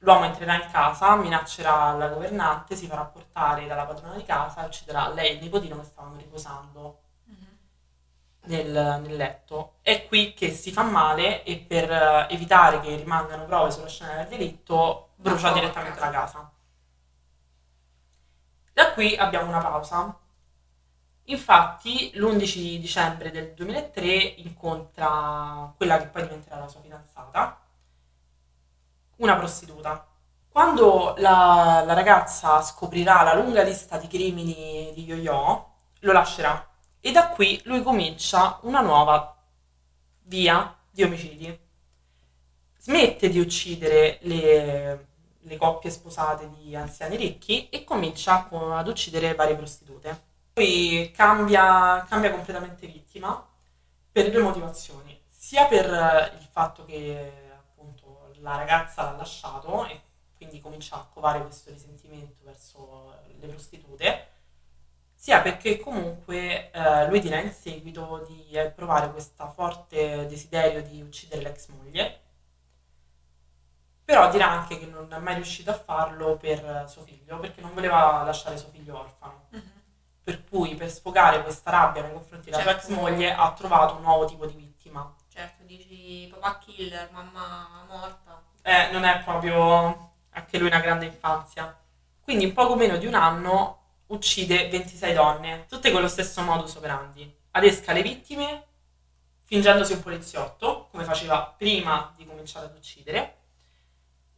L'uomo 0.07 0.27
entrerà 0.27 0.55
in 0.55 0.71
casa, 0.71 1.16
minaccerà 1.16 1.92
la 1.95 2.07
governante, 2.07 2.77
si 2.77 2.87
farà 2.87 3.05
portare 3.07 3.66
dalla 3.66 3.85
padrona 3.87 4.14
di 4.14 4.23
casa 4.23 4.64
ucciderà 4.64 5.09
lei 5.09 5.31
e 5.31 5.33
il 5.33 5.40
nipotino 5.40 5.77
che 5.81 5.85
stavano 5.85 6.16
riposando 6.16 7.01
nel, 8.42 9.01
nel 9.03 9.16
letto. 9.16 9.79
È 9.83 10.07
qui 10.07 10.33
che 10.33 10.53
si 10.53 10.71
fa 10.71 10.85
male 10.85 11.42
e 11.42 11.57
per 11.57 11.90
eh, 11.90 12.27
evitare 12.31 12.79
che 12.79 12.95
rimangano 12.95 13.47
prove 13.47 13.73
sulla 13.73 13.88
scena 13.88 14.14
del 14.14 14.29
delitto 14.29 15.09
brucia 15.16 15.51
direttamente 15.51 15.99
la 15.99 16.11
casa. 16.11 16.53
Da 18.73 18.92
qui 18.92 19.16
abbiamo 19.16 19.49
una 19.49 19.59
pausa. 19.59 20.16
Infatti, 21.25 22.12
l'11 22.14 22.79
dicembre 22.79 23.33
del 23.33 23.55
2003 23.55 24.12
incontra 24.37 25.73
quella 25.77 25.99
che 25.99 26.07
poi 26.07 26.23
diventerà 26.23 26.61
la 26.61 26.69
sua 26.69 26.81
fidanzata, 26.81 27.65
una 29.16 29.37
prostituta. 29.37 30.07
Quando 30.48 31.14
la, 31.18 31.83
la 31.85 31.92
ragazza 31.92 32.62
scoprirà 32.62 33.22
la 33.22 33.35
lunga 33.35 33.62
lista 33.62 33.98
di 33.98 34.07
crimini 34.07 34.92
di 34.94 35.05
Yo-Yo, 35.05 35.72
lo 36.00 36.12
lascerà 36.12 36.66
e 37.00 37.12
da 37.12 37.29
qui 37.29 37.61
lui 37.64 37.83
comincia 37.83 38.59
una 38.62 38.81
nuova 38.81 39.37
via 40.22 40.76
di 40.90 41.02
omicidi. 41.02 41.61
Smette 42.79 43.29
di 43.29 43.38
uccidere 43.38 44.18
le, 44.22 45.07
le 45.40 45.57
coppie 45.57 45.90
sposate 45.90 46.50
di 46.50 46.74
anziani 46.74 47.16
ricchi 47.16 47.68
e 47.68 47.85
comincia 47.85 48.44
co- 48.44 48.74
ad 48.74 48.88
uccidere 48.88 49.35
varie 49.35 49.57
prostitute. 49.57 50.24
Poi 50.52 51.12
cambia, 51.14 52.05
cambia 52.09 52.31
completamente 52.31 52.87
vittima 52.87 53.46
per 54.11 54.31
due 54.31 54.42
motivazioni, 54.42 55.20
sia 55.29 55.66
per 55.66 55.85
il 56.40 56.48
fatto 56.50 56.85
che 56.87 57.45
la 58.50 58.56
ragazza 58.56 59.02
l'ha 59.02 59.16
lasciato 59.16 59.85
e 59.87 60.00
quindi 60.37 60.61
comincia 60.61 60.96
a 60.96 61.06
covare 61.12 61.42
questo 61.42 61.70
risentimento 61.70 62.44
verso 62.44 63.14
le 63.40 63.46
prostitute, 63.48 64.28
sia 65.14 65.40
perché 65.40 65.78
comunque 65.78 66.70
eh, 66.70 67.09
lui 67.09 67.20
dirà 67.20 67.40
in 67.40 67.52
seguito 67.52 68.24
di 68.28 68.50
eh, 68.50 68.70
provare 68.70 69.11
questo 69.11 69.48
forte 69.48 70.26
desiderio 70.26 70.82
di 70.82 71.00
uccidere 71.00 71.42
l'ex 71.42 71.68
moglie, 71.68 72.20
però 74.04 74.30
dirà 74.30 74.48
anche 74.50 74.78
che 74.78 74.87
non 74.87 75.12
è 75.12 75.18
mai 75.18 75.35
riuscito 75.35 75.70
a 75.70 75.74
farlo 75.74 76.37
per 76.37 76.64
eh, 76.64 76.88
suo 76.88 77.02
figlio, 77.02 77.38
perché 77.40 77.61
non 77.61 77.74
voleva 77.74 78.22
lasciare 78.22 78.56
suo 78.56 78.68
figlio 78.68 78.98
orfano. 78.98 79.48
Per 80.22 80.44
cui 80.48 80.74
per 80.74 80.90
sfogare 80.90 81.42
questa 81.42 81.70
rabbia 81.70 82.02
nei 82.02 82.12
confronti 82.12 82.50
della 82.50 82.62
sua 82.62 82.72
ex 82.72 82.87
Certo. 82.87 83.00
moglie 83.00 83.32
ha 83.32 83.52
trovato 83.52 83.94
un 83.94 84.02
nuovo 84.02 84.24
tipo 84.26 84.44
di 84.46 84.54
vittima. 84.54 85.14
Certo, 85.28 85.62
dici 85.64 86.28
papà 86.32 86.59
killer, 86.59 87.11
mamma 87.12 87.85
morta. 87.88 88.25
Eh, 88.68 88.90
non 88.90 89.05
è 89.05 89.22
proprio 89.22 90.14
anche 90.31 90.59
lui 90.59 90.66
una 90.66 90.81
grande 90.81 91.05
infanzia. 91.05 91.72
Quindi 92.20 92.42
in 92.42 92.52
poco 92.52 92.74
meno 92.74 92.96
di 92.96 93.07
un 93.07 93.14
anno 93.14 93.83
uccide 94.07 94.68
26 94.68 95.14
donne, 95.14 95.66
tutte 95.68 95.92
con 95.92 96.00
lo 96.00 96.09
stesso 96.09 96.42
modus 96.42 96.74
operandi. 96.74 97.33
Adesca 97.52 97.92
le 97.92 98.02
vittime 98.02 98.64
fingendosi 99.44 99.92
un 99.92 100.02
poliziotto, 100.02 100.88
come 100.90 101.05
faceva 101.05 101.55
prima 101.57 102.12
di 102.16 102.26
cominciare 102.26 102.66
ad 102.66 102.74
uccidere, 102.74 103.37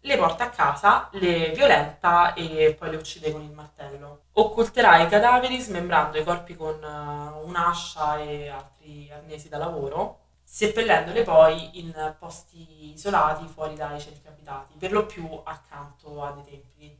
le 0.00 0.16
porta 0.18 0.44
a 0.44 0.50
casa, 0.50 1.08
le 1.12 1.52
violenta 1.52 2.34
e 2.34 2.76
poi 2.78 2.90
le 2.90 2.96
uccide 2.96 3.32
con 3.32 3.40
il 3.40 3.52
martello. 3.52 4.24
Occulterà 4.32 4.98
i 4.98 5.08
cadaveri 5.08 5.58
smembrando 5.58 6.18
i 6.18 6.24
corpi 6.24 6.54
con 6.54 6.74
eh, 6.84 7.46
un'ascia 7.46 8.18
e 8.18 8.48
altri 8.48 9.10
arnesi 9.10 9.48
da 9.48 9.56
lavoro, 9.56 10.26
seppellendole 10.50 11.22
poi 11.22 11.78
in 11.78 12.14
posti 12.18 12.92
isolati 12.92 13.46
fuori 13.46 13.74
dai 13.74 14.00
centri 14.00 14.26
abitati, 14.28 14.74
per 14.78 14.92
lo 14.92 15.04
più 15.06 15.28
accanto 15.44 16.22
a 16.24 16.30
dei 16.32 16.42
templi. 16.44 16.98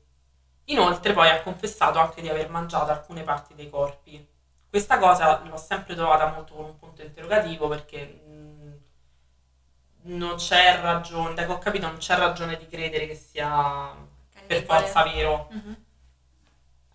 Inoltre 0.67 1.13
poi 1.13 1.29
ha 1.31 1.43
confessato 1.43 1.99
anche 1.99 2.21
di 2.21 2.29
aver 2.29 2.51
mangiato 2.51 2.91
alcune 2.91 3.23
parti 3.23 3.55
dei 3.55 3.71
corpi. 3.71 4.27
Questa 4.69 4.99
cosa 4.99 5.43
l'ho 5.45 5.57
sempre 5.57 5.95
trovata 5.95 6.27
molto 6.31 6.55
con 6.55 6.65
un 6.67 6.77
punto 6.79 7.03
interrogativo 7.03 7.69
perché 7.69 8.05
mh, 8.05 8.77
non 10.03 10.37
c'è 10.37 10.81
ragione, 10.81 11.35
da 11.35 11.45
che 11.45 11.53
ho 11.53 11.59
capito 11.59 11.87
non 11.89 11.99
c'è 11.99 12.15
ragione 12.17 12.57
di 12.57 12.67
credere 12.69 13.07
che 13.07 13.15
sia 13.15 13.95
per 14.47 14.65
Cannibale. 14.65 14.87
forza 14.87 15.03
vero, 15.03 15.47
Mhm. 15.51 15.77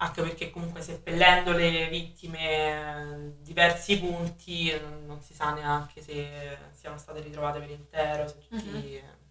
Anche 0.03 0.21
perché 0.21 0.49
comunque 0.51 0.81
seppellendo 0.81 1.51
le 1.53 1.87
vittime 1.87 3.35
in 3.37 3.43
diversi 3.43 3.99
punti 3.99 4.77
non, 4.79 5.05
non 5.05 5.21
si 5.21 5.33
sa 5.33 5.53
neanche 5.53 6.01
se 6.01 6.57
siano 6.73 6.97
state 6.97 7.21
ritrovate 7.21 7.59
per 7.59 7.69
intero, 7.69 8.27
se 8.27 8.35
tutti 8.47 8.67
Mhm. 8.67 9.21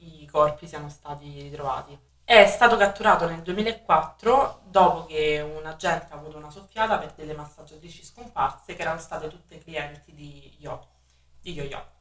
i 0.00 0.26
corpi 0.26 0.66
siano 0.68 0.88
stati 0.88 1.42
ritrovati. 1.42 1.98
È 2.24 2.46
stato 2.46 2.76
catturato 2.76 3.26
nel 3.28 3.42
2004 3.42 4.60
dopo 4.64 5.06
che 5.06 5.40
un 5.40 5.64
agente 5.66 6.12
ha 6.12 6.16
avuto 6.16 6.36
una 6.36 6.50
soffiata 6.50 6.98
per 6.98 7.12
delle 7.14 7.34
massaggiatrici 7.34 8.04
scomparse 8.04 8.74
che 8.76 8.82
erano 8.82 9.00
state 9.00 9.28
tutte 9.28 9.58
clienti 9.58 10.14
di 10.14 10.54
Yo, 10.58 10.86
di 11.40 11.52
Yo-Yo. 11.52 11.96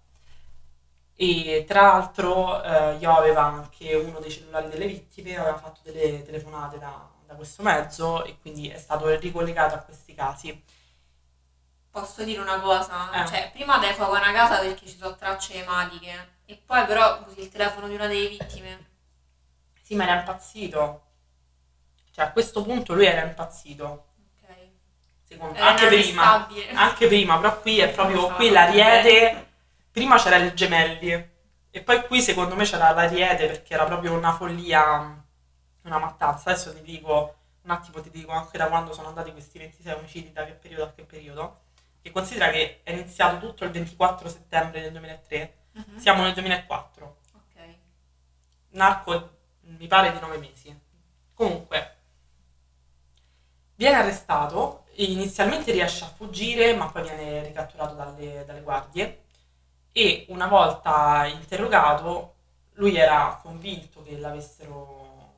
E 1.19 1.65
tra 1.67 1.81
l'altro 1.81 2.61
eh, 2.63 2.97
Yo 2.99 3.11
aveva 3.11 3.43
anche 3.43 3.95
uno 3.95 4.19
dei 4.19 4.29
cellulari 4.31 4.69
delle 4.69 4.85
vittime, 4.85 5.35
aveva 5.35 5.57
fatto 5.57 5.79
delle 5.83 6.21
telefonate 6.23 6.77
da, 6.77 7.09
da 7.25 7.33
questo 7.33 7.63
mezzo 7.63 8.23
e 8.23 8.37
quindi 8.39 8.69
è 8.69 8.77
stato 8.77 9.09
ricollegato 9.17 9.73
a 9.73 9.79
questi 9.79 10.13
casi. 10.13 10.63
Posso 11.89 12.23
dire 12.23 12.39
una 12.39 12.59
cosa? 12.59 13.11
Eh. 13.23 13.27
Cioè, 13.27 13.49
prima 13.51 13.79
defuoca 13.79 14.19
una 14.19 14.31
casa 14.31 14.59
perché 14.59 14.85
ci 14.85 14.95
sono 14.95 15.15
tracce 15.15 15.55
ematiche 15.55 16.35
e 16.45 16.61
poi 16.63 16.85
però 16.85 17.23
usi 17.27 17.41
il 17.41 17.49
telefono 17.49 17.87
di 17.87 17.95
una 17.95 18.05
delle 18.05 18.27
vittime. 18.27 18.85
Sì, 19.81 19.95
ma 19.95 20.03
era 20.03 20.19
impazzito. 20.19 21.01
Cioè 22.11 22.25
a 22.25 22.31
questo 22.31 22.61
punto 22.61 22.93
lui 22.93 23.05
era 23.05 23.25
impazzito, 23.25 24.05
Ok. 24.43 24.55
secondo 25.23 25.55
Era 25.57 25.67
anche 25.69 25.87
prima. 25.87 26.47
Anche 26.75 27.07
prima, 27.07 27.37
però 27.39 27.59
qui 27.59 27.79
è 27.79 27.89
proprio 27.93 28.27
qui 28.35 28.47
so, 28.47 28.53
l'ariete. 28.53 29.46
Prima 29.97 30.17
c'era 30.17 30.35
il 30.35 30.53
gemelli 30.53 31.11
e 31.71 31.81
poi 31.81 32.05
qui 32.05 32.21
secondo 32.21 32.55
me 32.55 32.65
c'era 32.65 32.91
l'ariete 32.91 33.47
perché 33.47 33.73
era 33.73 33.83
proprio 33.85 34.13
una 34.13 34.31
follia, 34.31 35.25
una 35.81 35.97
mattanza. 35.97 36.51
Adesso 36.51 36.71
ti 36.75 36.83
dico, 36.83 37.35
un 37.63 37.71
attimo 37.71 37.99
ti 38.01 38.11
dico 38.11 38.31
anche 38.31 38.59
da 38.59 38.67
quando 38.67 38.93
sono 38.93 39.07
andati 39.07 39.31
questi 39.31 39.57
26 39.57 39.93
omicidi, 39.95 40.31
da 40.31 40.45
che 40.45 40.51
periodo 40.51 40.83
a 40.83 40.91
che 40.91 41.01
periodo. 41.01 41.61
Che 41.99 42.11
considera 42.11 42.51
che 42.51 42.81
è 42.83 42.91
iniziato 42.91 43.39
tutto 43.39 43.63
il 43.63 43.71
24 43.71 44.29
settembre 44.29 44.81
del 44.81 44.91
2003, 44.91 45.55
Mhm. 45.71 45.97
siamo 45.97 46.21
nel 46.21 46.33
2004. 46.33 47.17
Ok. 47.33 47.75
Narco 48.73 49.29
mi 49.61 49.87
pare 49.87 50.11
di 50.11 50.19
9 50.19 50.37
mesi. 50.37 50.79
Comunque, 51.33 51.95
viene 53.73 53.95
arrestato, 53.95 54.85
inizialmente 54.97 55.71
riesce 55.71 56.03
a 56.03 56.07
fuggire, 56.07 56.75
ma 56.75 56.85
poi 56.91 57.01
viene 57.01 57.41
ricatturato 57.41 57.95
dalle, 57.95 58.43
dalle 58.45 58.61
guardie 58.61 59.25
e 59.97 60.27
una 60.29 60.45
volta 60.45 61.25
interrogato 61.25 62.35
lui 62.73 62.95
era 62.97 63.39
convinto 63.41 64.03
che 64.03 64.19
l'avessero 64.19 65.33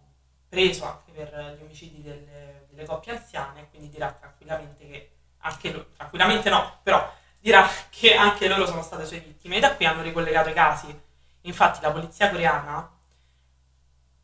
preso 0.50 0.84
anche 0.84 1.14
per 1.14 1.56
gli 1.58 1.64
omicidi 1.64 2.02
delle, 2.02 2.66
delle 2.70 2.86
coppie 2.86 3.14
anziane, 3.14 3.70
quindi 3.70 3.88
dirà 3.88 4.12
tranquillamente 4.12 4.86
che 4.86 5.12
anche 5.38 5.72
loro, 5.72 5.88
tranquillamente 5.96 6.50
no, 6.50 6.80
però 6.84 7.10
dirà 7.40 7.66
che 7.90 8.16
anche 8.16 8.50
loro 8.50 8.66
sono 8.66 8.82
state 8.82 9.06
sue 9.06 9.22
vittime 9.22 9.56
e 9.56 9.60
da 9.62 9.74
qui 9.78 9.86
hanno 9.86 10.02
ricollegato 10.02 10.50
i 10.50 10.54
casi. 10.54 11.02
Infatti 11.44 11.80
la 11.80 11.92
polizia 11.92 12.30
coreana 12.30 12.92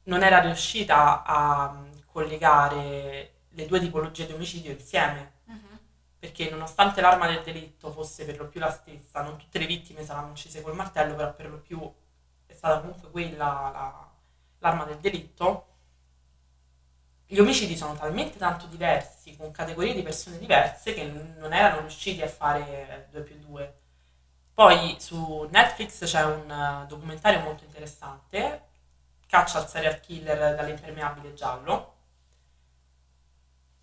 non 0.03 0.21
era 0.21 0.39
riuscita 0.39 1.23
a 1.23 1.81
collegare 2.11 3.35
le 3.47 3.65
due 3.67 3.79
tipologie 3.79 4.25
di 4.25 4.33
omicidio 4.33 4.71
insieme. 4.73 5.31
Perché 6.19 6.49
nonostante 6.49 7.01
l'arma 7.01 7.27
del 7.27 7.43
delitto 7.43 7.91
fosse 7.91 8.25
per 8.25 8.37
lo 8.37 8.47
più 8.47 8.59
la 8.59 8.71
stessa, 8.71 9.21
non 9.21 9.37
tutte 9.37 9.59
le 9.59 9.65
vittime 9.65 10.03
saranno 10.03 10.31
uccise 10.31 10.61
col 10.61 10.75
martello, 10.75 11.15
però 11.15 11.33
per 11.33 11.49
lo 11.49 11.57
più 11.59 11.93
è 12.45 12.53
stata 12.53 12.79
comunque 12.79 13.09
quella 13.11 13.37
la, 13.37 14.11
l'arma 14.59 14.85
del 14.85 14.99
delitto, 14.99 15.67
gli 17.27 17.39
omicidi 17.39 17.75
sono 17.75 17.95
talmente 17.95 18.37
tanto 18.37 18.67
diversi, 18.67 19.35
con 19.35 19.51
categorie 19.51 19.93
di 19.93 20.03
persone 20.03 20.37
diverse, 20.37 20.93
che 20.93 21.03
non 21.03 21.53
erano 21.53 21.81
riusciti 21.81 22.21
a 22.21 22.27
fare 22.27 23.07
2 23.11 23.21
più 23.21 23.37
2. 23.39 23.79
Poi 24.53 24.95
su 24.99 25.47
Netflix 25.51 26.05
c'è 26.05 26.23
un 26.23 26.85
documentario 26.87 27.39
molto 27.41 27.63
interessante, 27.63 28.65
Caccia 29.27 29.57
al 29.57 29.67
serial 29.67 29.99
killer 29.99 30.55
dall'impermeabile 30.55 31.33
giallo. 31.33 31.93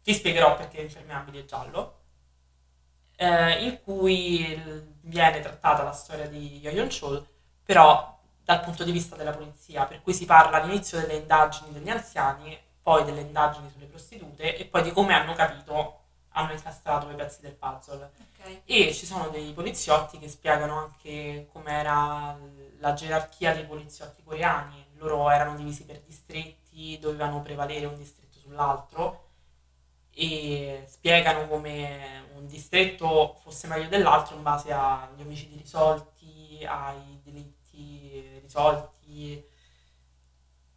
Ti 0.02 0.14
spiegherò 0.14 0.56
perché 0.56 0.82
l'impermeabile 0.82 1.40
è 1.40 1.44
giallo. 1.44 2.01
Eh, 3.22 3.62
in 3.66 3.80
cui 3.84 4.60
viene 5.02 5.38
trattata 5.38 5.84
la 5.84 5.92
storia 5.92 6.26
di 6.26 6.58
Yo-Yon 6.58 6.88
Chol, 6.88 7.24
però 7.64 8.18
dal 8.42 8.60
punto 8.62 8.82
di 8.82 8.90
vista 8.90 9.14
della 9.14 9.30
polizia, 9.30 9.84
per 9.84 10.02
cui 10.02 10.12
si 10.12 10.24
parla 10.24 10.60
all'inizio 10.60 10.98
delle 10.98 11.14
indagini 11.14 11.70
degli 11.70 11.88
anziani, 11.88 12.58
poi 12.82 13.04
delle 13.04 13.20
indagini 13.20 13.70
sulle 13.70 13.86
prostitute 13.86 14.56
e 14.56 14.64
poi 14.64 14.82
di 14.82 14.90
come 14.90 15.14
hanno 15.14 15.34
capito, 15.34 16.00
hanno 16.30 16.50
incastrato 16.50 17.08
i 17.10 17.14
pezzi 17.14 17.42
del 17.42 17.52
puzzle. 17.52 18.10
Ok. 18.40 18.62
E 18.64 18.92
ci 18.92 19.06
sono 19.06 19.28
dei 19.28 19.52
poliziotti 19.52 20.18
che 20.18 20.28
spiegano 20.28 20.78
anche 20.78 21.46
com'era 21.52 22.36
la 22.80 22.92
gerarchia 22.94 23.54
dei 23.54 23.66
poliziotti 23.66 24.24
coreani. 24.24 24.84
Loro 24.94 25.30
erano 25.30 25.54
divisi 25.54 25.84
per 25.84 26.00
distretti, 26.00 26.98
dovevano 26.98 27.40
prevalere 27.40 27.86
un 27.86 27.96
distretto 27.96 28.38
sull'altro 28.40 29.11
e 30.14 30.84
spiegano 30.86 31.48
come 31.48 32.26
un 32.34 32.46
distretto 32.46 33.38
fosse 33.42 33.66
meglio 33.66 33.88
dell'altro 33.88 34.36
in 34.36 34.42
base 34.42 34.72
agli 34.72 35.20
omicidi 35.20 35.56
risolti, 35.56 36.64
ai 36.66 37.20
delitti 37.22 38.40
risolti 38.42 39.44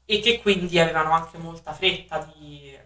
e 0.05 0.19
che 0.19 0.39
quindi 0.41 0.79
avevano 0.79 1.11
anche 1.11 1.37
molta 1.37 1.73
fretta 1.73 2.19
di 2.19 2.77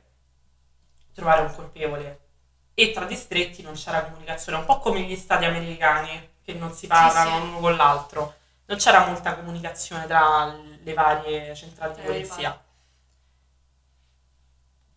trovare 1.14 1.42
un 1.42 1.54
colpevole. 1.54 2.28
E 2.74 2.92
tra 2.92 3.06
distretti 3.06 3.62
non 3.62 3.74
c'era 3.74 4.04
comunicazione, 4.04 4.58
un 4.58 4.66
po' 4.66 4.80
come 4.80 5.02
gli 5.02 5.16
stati 5.16 5.44
americani 5.44 6.38
che 6.42 6.54
non 6.54 6.72
si 6.72 6.88
parlano 6.88 7.32
sì. 7.32 7.40
l'uno 7.40 7.60
con 7.60 7.76
l'altro. 7.76 8.36
Non 8.66 8.78
c'era 8.78 9.06
molta 9.06 9.36
comunicazione 9.36 10.08
tra 10.08 10.56
le 10.82 10.94
varie 10.94 11.54
centrali 11.56 11.96
di 11.96 12.02
polizia. 12.02 12.64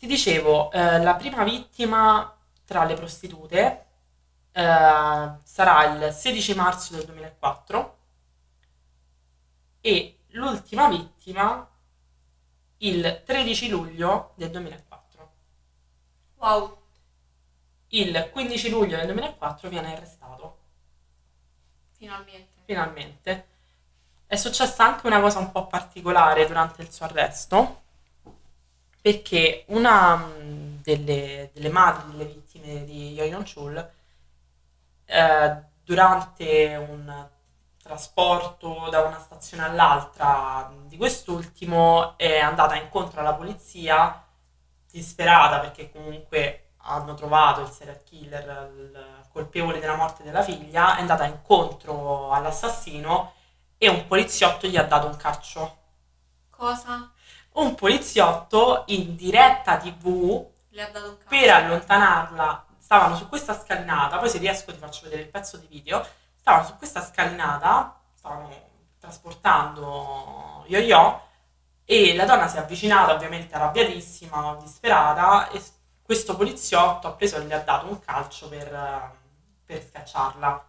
Ti 0.03 0.09
dicevo, 0.09 0.73
eh, 0.73 0.99
la 0.99 1.15
prima 1.15 1.45
vittima 1.45 2.37
tra 2.65 2.83
le 2.83 2.95
prostitute 2.95 3.87
eh, 4.51 5.31
sarà 5.45 5.85
il 5.95 6.12
16 6.12 6.55
marzo 6.57 6.97
del 6.97 7.05
2004 7.05 7.99
e 9.81 10.19
l'ultima 10.31 10.88
vittima 10.88 11.71
il 12.79 13.23
13 13.25 13.69
luglio 13.69 14.33
del 14.35 14.51
2004. 14.51 15.33
Wow. 16.38 16.83
Il 17.91 18.29
15 18.33 18.71
luglio 18.71 18.97
del 18.97 19.07
2004 19.07 19.69
viene 19.69 19.95
arrestato, 19.95 20.59
Finalmente. 21.93 22.62
finalmente. 22.65 23.47
È 24.27 24.35
successa 24.35 24.85
anche 24.85 25.07
una 25.07 25.21
cosa 25.21 25.38
un 25.38 25.53
po' 25.53 25.69
particolare 25.69 26.45
durante 26.49 26.83
il 26.83 26.91
suo 26.91 27.05
arresto, 27.05 27.82
perché 29.03 29.65
una 29.69 30.17
mh, 30.17 30.81
delle, 30.83 31.51
delle 31.53 31.69
madri 31.69 32.12
delle 32.12 32.25
vittime 32.25 32.85
di 32.85 33.12
Yo-Yon 33.12 33.45
Chul, 33.45 33.91
eh, 35.05 35.57
durante 35.85 36.77
un 36.88 37.29
trasporto 37.83 38.88
da 38.91 39.01
una 39.01 39.19
stazione 39.19 39.65
all'altra 39.65 40.73
di 40.87 40.97
quest'ultimo, 40.97 42.17
è 42.17 42.38
andata 42.38 42.77
incontro 42.77 43.21
alla 43.21 43.35
polizia 43.35 44.25
disperata 44.91 45.59
perché 45.59 45.91
comunque 45.91 46.75
hanno 46.85 47.15
trovato 47.15 47.62
il 47.62 47.69
serial 47.71 48.03
killer, 48.05 48.73
il 48.77 49.27
colpevole 49.33 49.81
della 49.81 49.97
morte 49.97 50.23
della 50.23 50.43
figlia, 50.43 50.97
è 50.97 51.01
andata 51.01 51.25
incontro 51.25 52.31
all'assassino 52.31 53.35
e 53.79 53.88
un 53.88 54.07
poliziotto 54.07 54.67
gli 54.69 54.77
ha 54.77 54.85
dato 54.85 55.07
un 55.07 55.17
calcio. 55.17 55.77
Cosa? 56.51 57.11
Un 57.53 57.75
poliziotto 57.75 58.85
in 58.87 59.15
diretta 59.15 59.77
TV 59.77 60.45
per 61.29 61.51
allontanarla. 61.51 62.67
Stavano 62.79 63.17
su 63.17 63.29
questa 63.29 63.59
scalinata, 63.59 64.19
poi 64.19 64.29
se 64.29 64.38
riesco 64.38 64.73
ti 64.73 64.79
faccio 64.79 65.03
vedere 65.05 65.23
il 65.23 65.29
pezzo 65.29 65.57
di 65.57 65.67
video. 65.67 66.07
Stavano 66.35 66.65
su 66.65 66.77
questa 66.77 67.03
scalinata, 67.03 68.01
stavano 68.15 68.51
trasportando 68.99 70.65
Yo-Yo 70.67 71.21
e 71.85 72.15
la 72.15 72.25
donna 72.25 72.49
si 72.49 72.57
è 72.57 72.61
avvicinata 72.61 73.12
ovviamente 73.12 73.55
arrabbiatissima, 73.55 74.57
disperata 74.61 75.51
e 75.51 75.61
questo 76.03 76.37
poliziotto 76.37 77.09
ha 77.09 77.12
preso 77.12 77.37
e 77.37 77.45
le 77.45 77.55
ha 77.55 77.59
dato 77.59 77.87
un 77.87 77.99
calcio 78.01 78.49
per, 78.49 79.12
per 79.65 79.87
scacciarla, 79.88 80.65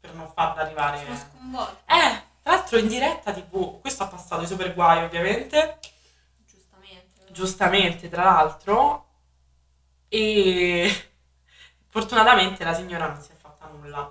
per 0.00 0.14
non 0.14 0.30
farla 0.32 0.62
arrivare... 0.62 0.98
Sono 1.04 1.16
sconvolta. 1.16 1.94
Eh, 1.94 2.22
tra 2.42 2.54
l'altro 2.54 2.78
in 2.78 2.88
diretta 2.88 3.32
TV, 3.32 3.80
questo 3.80 4.04
ha 4.04 4.06
passato 4.06 4.42
i 4.42 4.46
super 4.46 4.72
guai 4.74 5.02
ovviamente, 5.02 5.78
Giustamente. 7.36 8.08
tra 8.08 8.24
l'altro, 8.24 9.04
e 10.08 10.90
fortunatamente 11.88 12.64
la 12.64 12.72
signora 12.72 13.08
non 13.08 13.20
si 13.20 13.30
è 13.30 13.34
fatta 13.34 13.66
nulla. 13.68 14.10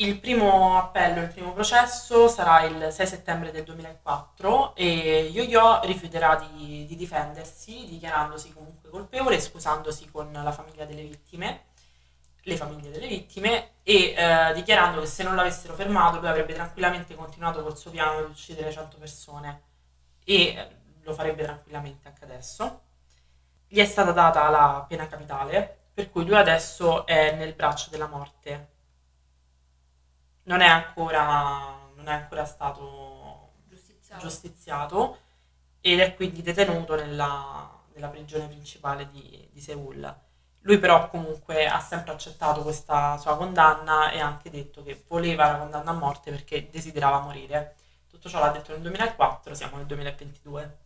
Il 0.00 0.18
primo 0.18 0.76
appello, 0.76 1.22
il 1.22 1.28
primo 1.28 1.52
processo 1.52 2.28
sarà 2.28 2.62
il 2.62 2.92
6 2.92 3.06
settembre 3.06 3.50
del 3.52 3.64
2004 3.64 4.74
e 4.74 5.30
Yo-Yo 5.32 5.80
rifiuterà 5.84 6.36
di, 6.36 6.86
di 6.86 6.96
difendersi, 6.96 7.86
dichiarandosi 7.86 8.52
comunque 8.52 8.90
colpevole 8.90 9.40
scusandosi 9.40 10.08
con 10.10 10.30
la 10.32 10.52
famiglia 10.52 10.84
delle 10.84 11.02
vittime, 11.02 11.66
le 12.42 12.56
famiglie 12.56 12.90
delle 12.90 13.08
vittime, 13.08 13.74
e 13.82 14.14
eh, 14.16 14.52
dichiarando 14.54 15.00
che 15.00 15.06
se 15.06 15.22
non 15.24 15.34
l'avessero 15.36 15.74
fermato 15.74 16.18
lui 16.18 16.28
avrebbe 16.28 16.54
tranquillamente 16.54 17.14
continuato 17.14 17.62
col 17.62 17.76
suo 17.76 17.90
piano 17.90 18.24
di 18.24 18.30
uccidere 18.30 18.70
100 18.72 18.96
persone 18.98 19.62
e 20.28 20.77
lo 21.08 21.14
farebbe 21.14 21.42
tranquillamente 21.44 22.08
anche 22.08 22.24
adesso. 22.24 22.82
Gli 23.66 23.80
è 23.80 23.84
stata 23.84 24.12
data 24.12 24.48
la 24.48 24.84
pena 24.88 25.06
capitale, 25.08 25.90
per 25.92 26.10
cui 26.10 26.24
lui 26.24 26.36
adesso 26.36 27.06
è 27.06 27.34
nel 27.34 27.54
braccio 27.54 27.90
della 27.90 28.06
morte. 28.06 28.68
Non 30.44 30.60
è 30.60 30.66
ancora, 30.66 31.90
non 31.94 32.08
è 32.08 32.12
ancora 32.12 32.44
stato 32.44 33.50
Giustiziato. 33.66 34.22
giustiziato 34.22 35.18
ed 35.80 36.00
è 36.00 36.14
quindi 36.14 36.42
detenuto 36.42 36.94
nella, 36.94 37.78
nella 37.92 38.08
prigione 38.08 38.46
principale 38.46 39.10
di, 39.10 39.48
di 39.52 39.60
Seoul. 39.60 40.16
Lui 40.62 40.78
però 40.78 41.08
comunque 41.08 41.66
ha 41.66 41.80
sempre 41.80 42.12
accettato 42.12 42.62
questa 42.62 43.16
sua 43.18 43.36
condanna 43.36 44.10
e 44.10 44.20
ha 44.20 44.26
anche 44.26 44.50
detto 44.50 44.82
che 44.82 45.04
voleva 45.08 45.50
la 45.52 45.58
condanna 45.58 45.90
a 45.90 45.94
morte 45.94 46.30
perché 46.30 46.68
desiderava 46.70 47.20
morire. 47.20 47.76
Tutto 48.08 48.28
ciò 48.28 48.40
l'ha 48.40 48.50
detto 48.50 48.72
nel 48.72 48.80
2004, 48.82 49.54
siamo 49.54 49.76
nel 49.76 49.86
2022. 49.86 50.78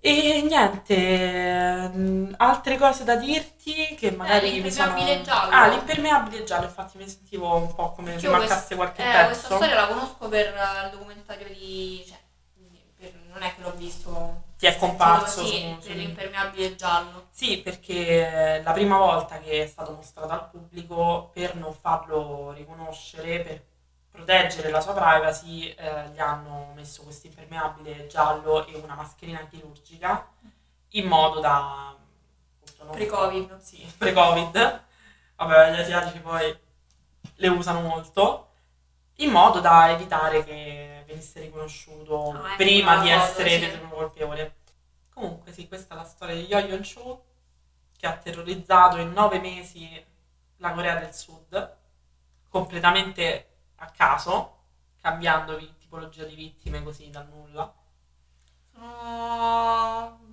E 0.00 0.42
niente, 0.42 1.88
mh, 1.88 2.34
altre 2.36 2.76
cose 2.76 3.02
da 3.04 3.16
dirti 3.16 3.94
che 3.96 4.10
magari 4.12 4.60
mi 4.60 4.70
sono... 4.70 4.94
Eh, 4.96 5.04
l'impermeabile 5.04 5.22
giallo. 5.22 5.52
Ah, 5.54 5.66
l'impermeabile 5.68 6.44
giallo, 6.44 6.64
infatti 6.66 6.98
mi 6.98 7.08
sentivo 7.08 7.54
un 7.56 7.74
po' 7.74 7.92
come 7.92 8.18
se 8.18 8.28
mancasse 8.28 8.76
qualche 8.76 9.02
eh, 9.02 9.10
pezzo. 9.10 9.26
questa 9.26 9.54
storia 9.56 9.74
la 9.74 9.86
conosco 9.88 10.28
per 10.28 10.46
eh, 10.46 10.84
il 10.84 10.90
documentario 10.92 11.46
di... 11.48 12.04
Cioè, 12.06 12.18
per- 12.98 13.14
non 13.32 13.42
è 13.42 13.54
che 13.54 13.62
l'ho 13.62 13.74
visto... 13.74 14.44
Ti 14.56 14.66
è 14.66 14.76
comparso 14.78 15.44
Sì, 15.44 15.76
su- 15.80 15.92
l'impermeabile 15.92 16.76
giallo. 16.76 17.26
Sì, 17.30 17.58
perché 17.58 18.62
la 18.64 18.72
prima 18.72 18.96
volta 18.96 19.38
che 19.38 19.64
è 19.64 19.66
stato 19.66 19.92
mostrato 19.92 20.32
al 20.32 20.48
pubblico, 20.50 21.30
per 21.34 21.56
non 21.56 21.74
farlo 21.74 22.52
riconoscere, 22.52 23.40
per 23.40 23.62
proteggere 24.16 24.70
la 24.70 24.80
sua 24.80 24.94
privacy, 24.94 25.68
eh, 25.68 26.08
gli 26.08 26.18
hanno 26.18 26.72
messo 26.74 27.02
questo 27.02 27.26
impermeabile 27.26 28.06
giallo 28.08 28.66
e 28.66 28.76
una 28.76 28.94
mascherina 28.94 29.46
chirurgica 29.48 30.28
in 30.90 31.06
modo 31.06 31.40
da... 31.40 31.94
non- 32.78 32.90
Pre-Covid. 32.90 33.58
Sì, 33.60 33.86
pre-Covid. 33.98 34.84
Vabbè, 35.36 35.72
gli 35.74 35.80
asiatici 35.80 36.18
poi 36.20 36.58
le 37.38 37.48
usano 37.48 37.80
molto, 37.82 38.48
in 39.16 39.30
modo 39.30 39.60
da 39.60 39.90
evitare 39.90 40.42
che 40.44 41.04
venisse 41.06 41.40
riconosciuto 41.40 42.30
Ah, 42.30 42.48
ecco, 42.48 42.56
prima 42.56 42.98
di 42.98 43.10
essere 43.10 43.50
sì. 43.50 43.64
ritenuto 43.64 43.94
colpevole. 43.94 44.54
Comunque 45.12 45.52
sì, 45.52 45.68
questa 45.68 45.94
è 45.94 45.96
la 45.96 46.04
storia 46.04 46.34
di 46.34 46.46
Yo-Yon 46.46 46.82
Cho 46.82 47.24
che 47.96 48.06
ha 48.06 48.16
terrorizzato 48.16 48.96
in 48.98 49.12
nove 49.12 49.38
mesi 49.38 50.04
la 50.58 50.72
Corea 50.72 50.96
del 50.96 51.14
Sud, 51.14 51.76
completamente 52.48 53.45
a 53.76 53.90
caso, 53.90 54.56
cambiando 55.00 55.56
vi- 55.56 55.74
tipologia 55.78 56.24
di 56.24 56.34
vittime 56.34 56.82
così 56.82 57.10
dal 57.10 57.26
nulla. 57.28 57.72
Sono... 58.72 60.24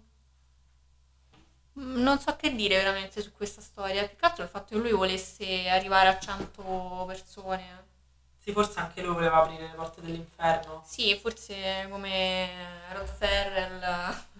Non 1.76 2.20
so 2.20 2.36
che 2.36 2.54
dire 2.54 2.78
veramente 2.78 3.22
su 3.22 3.32
questa 3.32 3.62
storia. 3.62 4.08
Più 4.08 4.16
che 4.18 4.26
altro 4.26 4.44
il 4.44 4.50
fatto 4.50 4.76
che 4.76 4.82
lui 4.82 4.92
volesse 4.92 5.68
arrivare 5.70 6.08
a 6.10 6.20
100 6.20 7.04
persone. 7.08 7.92
Sì, 8.38 8.52
forse 8.52 8.80
anche 8.80 9.02
lui 9.02 9.14
voleva 9.14 9.42
aprire 9.42 9.68
le 9.68 9.74
porte 9.74 10.02
dell'inferno. 10.02 10.84
Sì, 10.86 11.18
forse 11.20 11.88
come 11.90 12.50
Rod 12.92 13.08
Ferrell. 13.08 14.26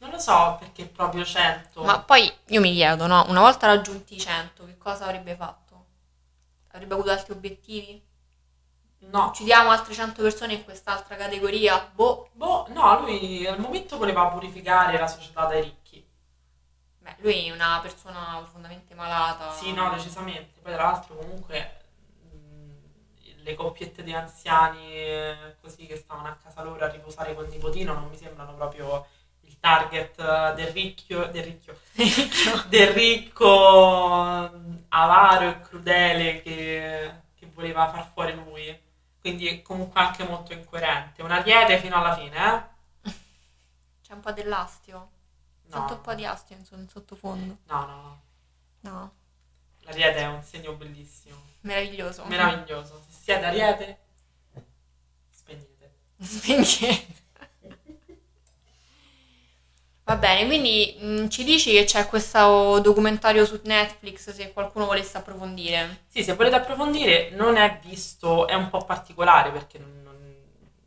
Non 0.00 0.10
lo 0.10 0.18
so 0.20 0.56
perché 0.60 0.86
proprio 0.86 1.24
100. 1.24 1.82
Ma 1.82 1.98
poi 1.98 2.32
io 2.46 2.60
mi 2.60 2.72
chiedo, 2.72 3.08
no? 3.08 3.24
Una 3.28 3.40
volta 3.40 3.66
raggiunti 3.66 4.14
i 4.14 4.20
100, 4.20 4.64
che 4.64 4.78
cosa 4.78 5.06
avrebbe 5.06 5.34
fatto? 5.34 5.67
Avrebbe 6.78 6.94
avuto 6.94 7.10
altri 7.10 7.32
obiettivi? 7.32 8.06
No. 9.00 9.26
Uccidiamo 9.26 9.70
altre 9.70 9.94
100 9.94 10.22
persone 10.22 10.52
in 10.54 10.64
quest'altra 10.64 11.16
categoria? 11.16 11.90
Boh. 11.92 12.30
Boh, 12.32 12.66
no, 12.68 13.00
lui 13.00 13.44
al 13.46 13.58
momento 13.58 13.98
voleva 13.98 14.28
purificare 14.28 14.96
la 14.96 15.08
società 15.08 15.46
dai 15.46 15.62
ricchi. 15.62 16.06
Beh, 17.00 17.16
lui 17.18 17.48
è 17.48 17.50
una 17.50 17.80
persona 17.82 18.36
profondamente 18.38 18.94
malata. 18.94 19.50
Sì, 19.50 19.72
no, 19.72 19.90
decisamente. 19.90 20.60
Poi 20.60 20.72
tra 20.72 20.84
l'altro 20.84 21.16
comunque 21.16 21.80
mh, 22.30 23.42
le 23.42 23.54
coppiette 23.54 24.04
di 24.04 24.12
anziani 24.12 24.92
eh, 24.92 25.56
così 25.60 25.86
che 25.86 25.96
stavano 25.96 26.28
a 26.28 26.38
casa 26.40 26.62
loro 26.62 26.84
a 26.84 26.88
riposare 26.88 27.34
col 27.34 27.48
nipotino 27.48 27.92
non 27.92 28.08
mi 28.08 28.16
sembrano 28.16 28.54
proprio 28.54 29.04
il 29.58 29.60
target 29.60 30.18
eh, 30.20 30.54
del 30.54 30.72
ricchio, 30.72 31.26
del 31.28 31.44
ricchio, 31.44 31.78
del 32.68 32.92
ricco 32.92 34.50
mh, 34.52 34.84
avaro 34.88 35.48
e 35.48 35.60
crudele 35.62 36.42
che, 36.42 37.12
che 37.34 37.50
voleva 37.54 37.90
far 37.90 38.10
fuori 38.12 38.34
lui. 38.34 38.86
Quindi 39.20 39.48
è 39.48 39.62
comunque 39.62 40.00
anche 40.00 40.24
molto 40.24 40.52
incoerente. 40.52 41.22
Un 41.22 41.32
ariete 41.32 41.78
fino 41.78 41.96
alla 41.96 42.14
fine, 42.14 42.36
eh? 42.36 43.10
C'è 44.06 44.12
un 44.14 44.20
po' 44.20 44.32
dell'astio. 44.32 45.10
No. 45.66 45.76
Sento 45.76 45.94
un 45.94 46.00
po' 46.00 46.14
di 46.14 46.24
astio 46.24 46.56
in, 46.56 46.64
in 46.78 46.88
sottofondo. 46.88 47.58
No, 47.66 47.86
no, 47.86 48.02
no. 48.02 48.26
No, 48.80 49.12
L'ariete 49.80 50.18
è 50.18 50.26
un 50.26 50.42
segno 50.42 50.72
bellissimo, 50.74 51.36
meraviglioso. 51.62 52.24
meraviglioso. 52.26 53.02
Se 53.08 53.22
siete 53.24 53.44
ariete, 53.44 53.98
spegnete. 55.30 55.94
Spegnete. 56.20 57.26
Va 60.08 60.16
bene, 60.16 60.46
quindi 60.46 60.96
mh, 60.98 61.28
ci 61.28 61.44
dici 61.44 61.70
che 61.72 61.84
c'è 61.84 62.06
questo 62.06 62.78
documentario 62.80 63.44
su 63.44 63.60
Netflix 63.64 64.30
se 64.32 64.54
qualcuno 64.54 64.86
volesse 64.86 65.18
approfondire. 65.18 66.04
Sì, 66.08 66.24
se 66.24 66.32
volete 66.34 66.56
approfondire, 66.56 67.28
non 67.32 67.56
è 67.58 67.78
visto, 67.84 68.46
è 68.46 68.54
un 68.54 68.70
po' 68.70 68.78
particolare 68.78 69.50
perché 69.50 69.76
non- 69.78 70.00
non- 70.02 70.36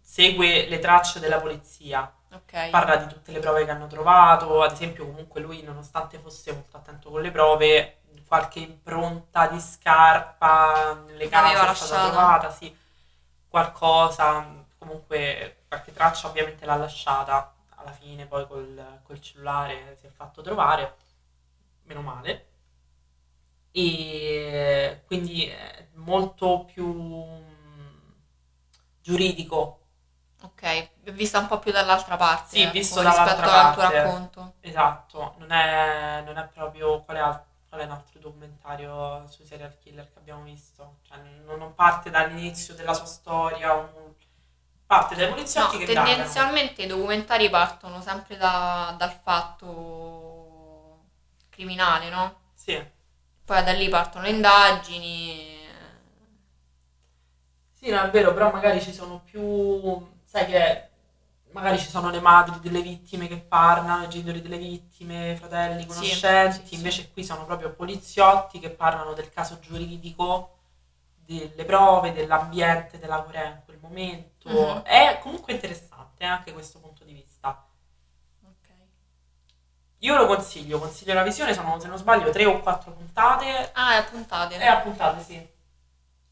segue 0.02 0.68
le 0.68 0.80
tracce 0.80 1.20
della 1.20 1.40
polizia, 1.40 2.12
Ok. 2.34 2.70
parla 2.72 2.96
di 2.96 3.14
tutte 3.14 3.32
le 3.32 3.38
prove 3.40 3.64
che 3.64 3.70
hanno 3.70 3.86
trovato, 3.86 4.64
ad 4.64 4.72
esempio 4.72 5.06
comunque 5.06 5.40
lui 5.40 5.62
nonostante 5.62 6.18
fosse 6.18 6.52
molto 6.52 6.78
attento 6.78 7.12
con 7.12 7.22
le 7.22 7.30
prove, 7.30 7.98
qualche 8.28 8.58
impronta 8.60 9.46
di 9.48 9.60
scarpa 9.60 11.00
nelle 11.06 11.30
case 11.30 11.70
è 11.70 11.76
stata 11.76 12.08
trovata, 12.08 12.50
sì, 12.50 12.76
qualcosa, 13.48 14.66
comunque 14.80 15.58
qualche 15.68 15.94
traccia 15.94 16.28
ovviamente 16.28 16.66
l'ha 16.66 16.76
lasciata, 16.76 17.54
alla 17.82 17.92
fine 17.92 18.26
poi 18.28 18.48
col, 18.48 19.00
col 19.04 19.20
cellulare 19.22 19.96
si 20.00 20.06
è 20.08 20.10
fatto 20.10 20.42
trovare, 20.42 20.96
meno 21.84 22.02
male, 22.02 22.48
e 23.74 25.02
quindi 25.06 25.46
è 25.46 25.88
molto 25.94 26.66
più 26.66 26.86
mm, 26.94 28.12
giuridico 29.02 29.80
Ok, 30.44 30.90
vista 31.12 31.40
un 31.40 31.48
po' 31.48 31.60
più 31.60 31.72
dall'altra 31.72 32.16
parte. 32.18 32.50
Sì, 32.50 32.62
ecco, 32.62 32.72
visto 32.72 33.02
rispetto 33.02 33.28
dall'altra 33.28 33.48
al 33.50 33.74
tuo 33.74 33.82
parte. 33.82 33.94
racconto. 33.94 34.54
Esatto, 34.62 35.36
non 35.38 35.52
è, 35.52 36.22
non 36.26 36.38
è 36.38 36.48
proprio 36.48 37.02
qual 37.04 37.18
è, 37.18 37.20
al- 37.20 37.44
qual 37.70 37.82
è 37.82 37.84
un 37.86 37.92
altro 37.92 38.20
documentario 38.20 39.26
sui 39.28 39.46
serial 39.46 39.78
killer 39.78 40.12
che 40.12 40.20
abbiamo 40.20 40.44
visto. 40.44 40.98
Cioè, 41.04 41.18
non, 41.46 41.58
non 41.60 41.74
parte 41.76 42.10
dall'inizio 42.10 42.74
della 42.76 42.94
sua 42.94 43.06
storia, 43.06 43.74
un- 43.74 44.11
parte 44.92 45.16
dai 45.16 45.28
No, 45.28 45.34
poliziotti 45.34 45.78
che 45.78 45.84
indagano. 45.86 46.24
tendenzialmente 46.24 46.82
i 46.84 46.88
documentari 46.88 47.50
partono 47.50 48.02
sempre 48.02 48.38
da- 48.38 48.94
dal 48.98 49.12
fatto 49.12 51.00
criminale, 51.50 52.10
no? 52.10 52.36
Sì, 52.56 52.82
Poi 53.46 53.64
da 53.64 53.72
lì 53.74 53.88
partono 53.88 54.24
le 54.24 54.32
indagini. 54.32 55.60
sì, 57.74 57.90
no, 57.90 58.02
è 58.04 58.10
vero, 58.10 58.34
però 58.34 58.52
magari 58.52 58.82
ci 58.82 58.94
sono 58.94 59.22
più... 59.24 59.42
Sai 60.24 60.46
che 60.46 60.90
magari 61.52 61.78
ci 61.80 61.90
sono 61.90 62.10
le 62.10 62.20
madri 62.22 62.60
delle 62.60 62.82
vittime 62.82 63.28
che 63.28 63.38
parlano, 63.46 64.04
i 64.04 64.10
genitori 64.10 64.42
delle 64.42 64.58
vittime, 64.58 65.36
fratelli, 65.36 65.86
Sì, 65.86 65.86
conoscenti, 65.86 66.66
sì, 66.66 66.76
sì. 66.76 66.76
invece 66.76 67.10
qui 67.12 67.24
sono 67.24 67.44
proprio 67.46 67.74
poliziotti 67.74 68.60
che 68.60 68.70
parlano 68.70 69.14
del 69.14 69.30
caso 69.30 69.60
giuridico, 69.60 70.50
delle 71.40 71.66
prove, 71.66 72.14
dell'ambiente 72.14 73.00
della 73.00 73.22
Corea 73.22 73.46
in 73.48 73.62
quel 73.66 73.78
momento. 73.82 74.50
Mhm. 74.50 74.82
È 74.84 75.20
comunque 75.22 75.54
interessante 75.54 76.24
eh, 76.24 76.28
anche 76.28 76.54
questo 76.54 76.80
punto 76.80 77.04
di 77.04 77.14
vista. 77.14 77.66
Ok. 78.44 78.68
Io 80.00 80.16
lo 80.18 80.26
consiglio, 80.28 80.80
consiglio 80.80 81.14
la 81.14 81.24
visione, 81.24 81.54
sono 81.54 81.80
se 81.80 81.88
non 81.88 81.98
sbaglio 81.98 82.30
tre 82.32 82.46
o 82.46 82.60
quattro 82.60 82.92
puntate. 82.92 83.72
Ah, 83.74 83.94
è 83.94 83.98
a 83.98 84.04
puntate. 84.04 84.58
E 84.60 84.66
a 84.66 84.78
puntate, 84.78 85.22
sì, 85.24 85.50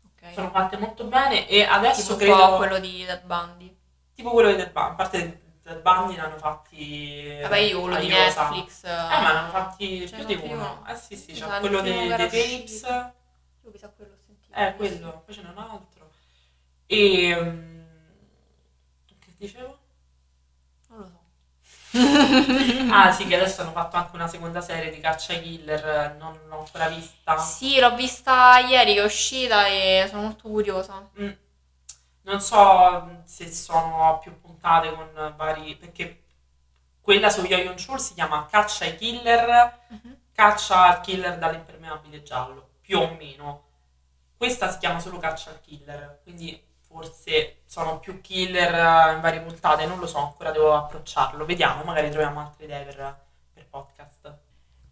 Ok. 0.06 0.34
sono 0.34 0.50
fatte 0.50 0.78
molto 0.78 1.06
bene 1.06 1.48
e 1.48 1.64
adesso 1.64 2.16
Tipo 2.18 2.36
credo... 2.36 2.58
quello 2.58 2.80
di 2.80 3.06
Dead 3.06 3.24
Bundy. 3.24 3.78
Tipo 4.14 4.32
quello 4.32 4.50
di 4.50 4.56
Dead 4.58 4.72
Bundy, 4.72 4.92
a 4.92 4.96
parte 4.96 5.42
Dead 5.64 5.82
Bundy 5.82 6.16
ne 6.16 6.22
hanno 6.22 6.38
fatti 6.38 7.38
Vabbè, 7.42 7.58
io 7.58 7.82
quello 7.82 8.00
di. 8.00 8.08
Netflix. 8.08 8.84
Eh, 8.84 8.90
ma 8.90 9.32
ne 9.32 9.38
hanno 9.40 9.50
fatti 9.50 10.10
più 10.14 10.26
di 10.26 10.36
uno. 10.36 10.54
uno. 10.54 10.86
Eh 10.88 10.96
sì, 10.96 11.16
sì, 11.16 11.32
c'è 11.34 11.46
il 11.46 11.60
quello 11.62 11.82
dei, 11.82 12.08
dei. 12.08 12.18
Tapes. 12.18 12.82
Io 13.64 13.72
mi 13.72 13.78
sa 13.78 13.90
quello. 13.90 14.18
Eh, 14.62 14.76
quello, 14.76 15.22
poi 15.26 15.34
ce 15.34 15.42
n'è 15.42 15.50
un 15.50 15.58
altro. 15.58 16.12
E... 16.88 17.36
mm, 17.36 17.82
Che 19.20 19.34
dicevo? 19.38 19.78
Non 20.90 21.00
lo 21.00 21.06
so. 21.08 21.20
Ah 22.92 23.12
sì, 23.12 23.26
che 23.28 23.36
adesso 23.36 23.62
hanno 23.62 23.72
fatto 23.72 23.96
anche 23.96 24.16
una 24.16 24.28
seconda 24.28 24.62
serie 24.62 24.92
di 24.92 25.00
Caccia 25.00 25.34
ai 25.34 25.42
Killer, 25.42 26.16
non 26.18 26.38
l'ho 26.48 26.60
ancora 26.60 26.88
vista. 26.90 27.38
Sì, 27.38 27.80
l'ho 27.80 27.96
vista 27.96 28.60
ieri 28.60 28.94
che 28.94 29.02
è 29.02 29.04
uscita 29.04 29.66
e 29.68 30.06
sono 30.10 30.22
molto 30.24 30.48
curiosa. 30.50 31.10
Mm. 31.20 31.32
Non 32.24 32.42
so 32.42 33.22
se 33.26 33.52
sono 33.52 34.20
più 34.22 34.40
puntate 34.40 34.94
con 34.94 35.34
vari... 35.38 35.76
perché 35.76 36.24
quella 37.02 37.30
su 37.30 37.44
Yo-Yon 37.46 37.76
Chul 37.76 38.00
si 38.00 38.14
chiama 38.14 38.46
Caccia 38.50 38.86
ai 38.86 38.96
Killer, 38.98 39.80
Caccia 40.34 40.84
al 40.88 41.02
Killer 41.02 41.38
dall'impermeabile 41.38 42.22
giallo, 42.24 42.70
più 42.82 43.00
o 43.00 43.16
meno. 43.16 43.69
Questa 44.40 44.72
si 44.72 44.78
chiama 44.78 45.02
solo 45.02 45.18
Caccia 45.18 45.50
al 45.50 45.60
Killer, 45.60 46.22
quindi 46.24 46.58
forse 46.88 47.64
sono 47.66 48.00
più 48.00 48.22
killer 48.22 48.74
eh, 48.74 49.14
in 49.16 49.20
varie 49.20 49.42
puntate, 49.42 49.86
non 49.86 50.00
lo 50.00 50.08
so, 50.08 50.20
ancora 50.20 50.52
devo 50.52 50.74
approcciarlo. 50.74 51.44
Vediamo, 51.44 51.84
magari 51.84 52.10
troviamo 52.10 52.40
altre 52.40 52.64
idee 52.64 52.86
per, 52.86 53.20
per 53.54 53.68
podcast. 53.68 54.38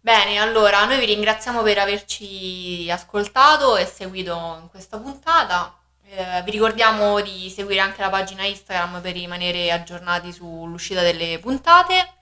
Bene, 0.02 0.36
allora 0.36 0.84
noi 0.84 0.98
vi 0.98 1.06
ringraziamo 1.06 1.62
per 1.62 1.78
averci 1.78 2.90
ascoltato 2.90 3.78
e 3.78 3.86
seguito 3.86 4.58
in 4.60 4.68
questa 4.68 4.98
puntata. 4.98 5.78
Eh, 6.04 6.42
vi 6.42 6.50
ricordiamo 6.50 7.18
di 7.22 7.48
seguire 7.48 7.80
anche 7.80 8.02
la 8.02 8.10
pagina 8.10 8.44
Instagram 8.44 9.00
per 9.00 9.14
rimanere 9.14 9.72
aggiornati 9.72 10.30
sull'uscita 10.30 11.00
delle 11.00 11.38
puntate. 11.38 12.12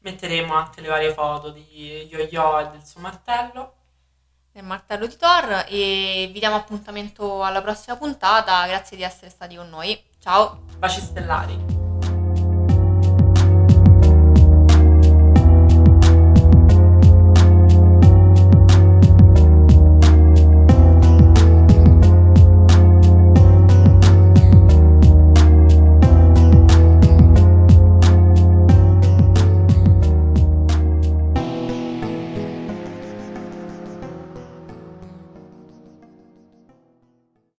Metteremo 0.00 0.54
anche 0.54 0.82
le 0.82 0.88
varie 0.88 1.14
foto 1.14 1.48
di 1.48 2.06
Yo-Yo 2.10 2.60
e 2.60 2.68
del 2.68 2.84
suo 2.84 3.00
martello. 3.00 3.75
Del 4.56 4.64
martello 4.64 5.06
di 5.06 5.16
Thor 5.18 5.66
e 5.68 6.30
vi 6.32 6.38
diamo 6.38 6.56
appuntamento 6.56 7.44
alla 7.44 7.60
prossima 7.60 7.96
puntata. 7.96 8.66
Grazie 8.66 8.96
di 8.96 9.02
essere 9.02 9.28
stati 9.28 9.54
con 9.54 9.68
noi. 9.68 10.02
Ciao! 10.18 10.62
Baci 10.78 11.00
stellari. 11.00 11.75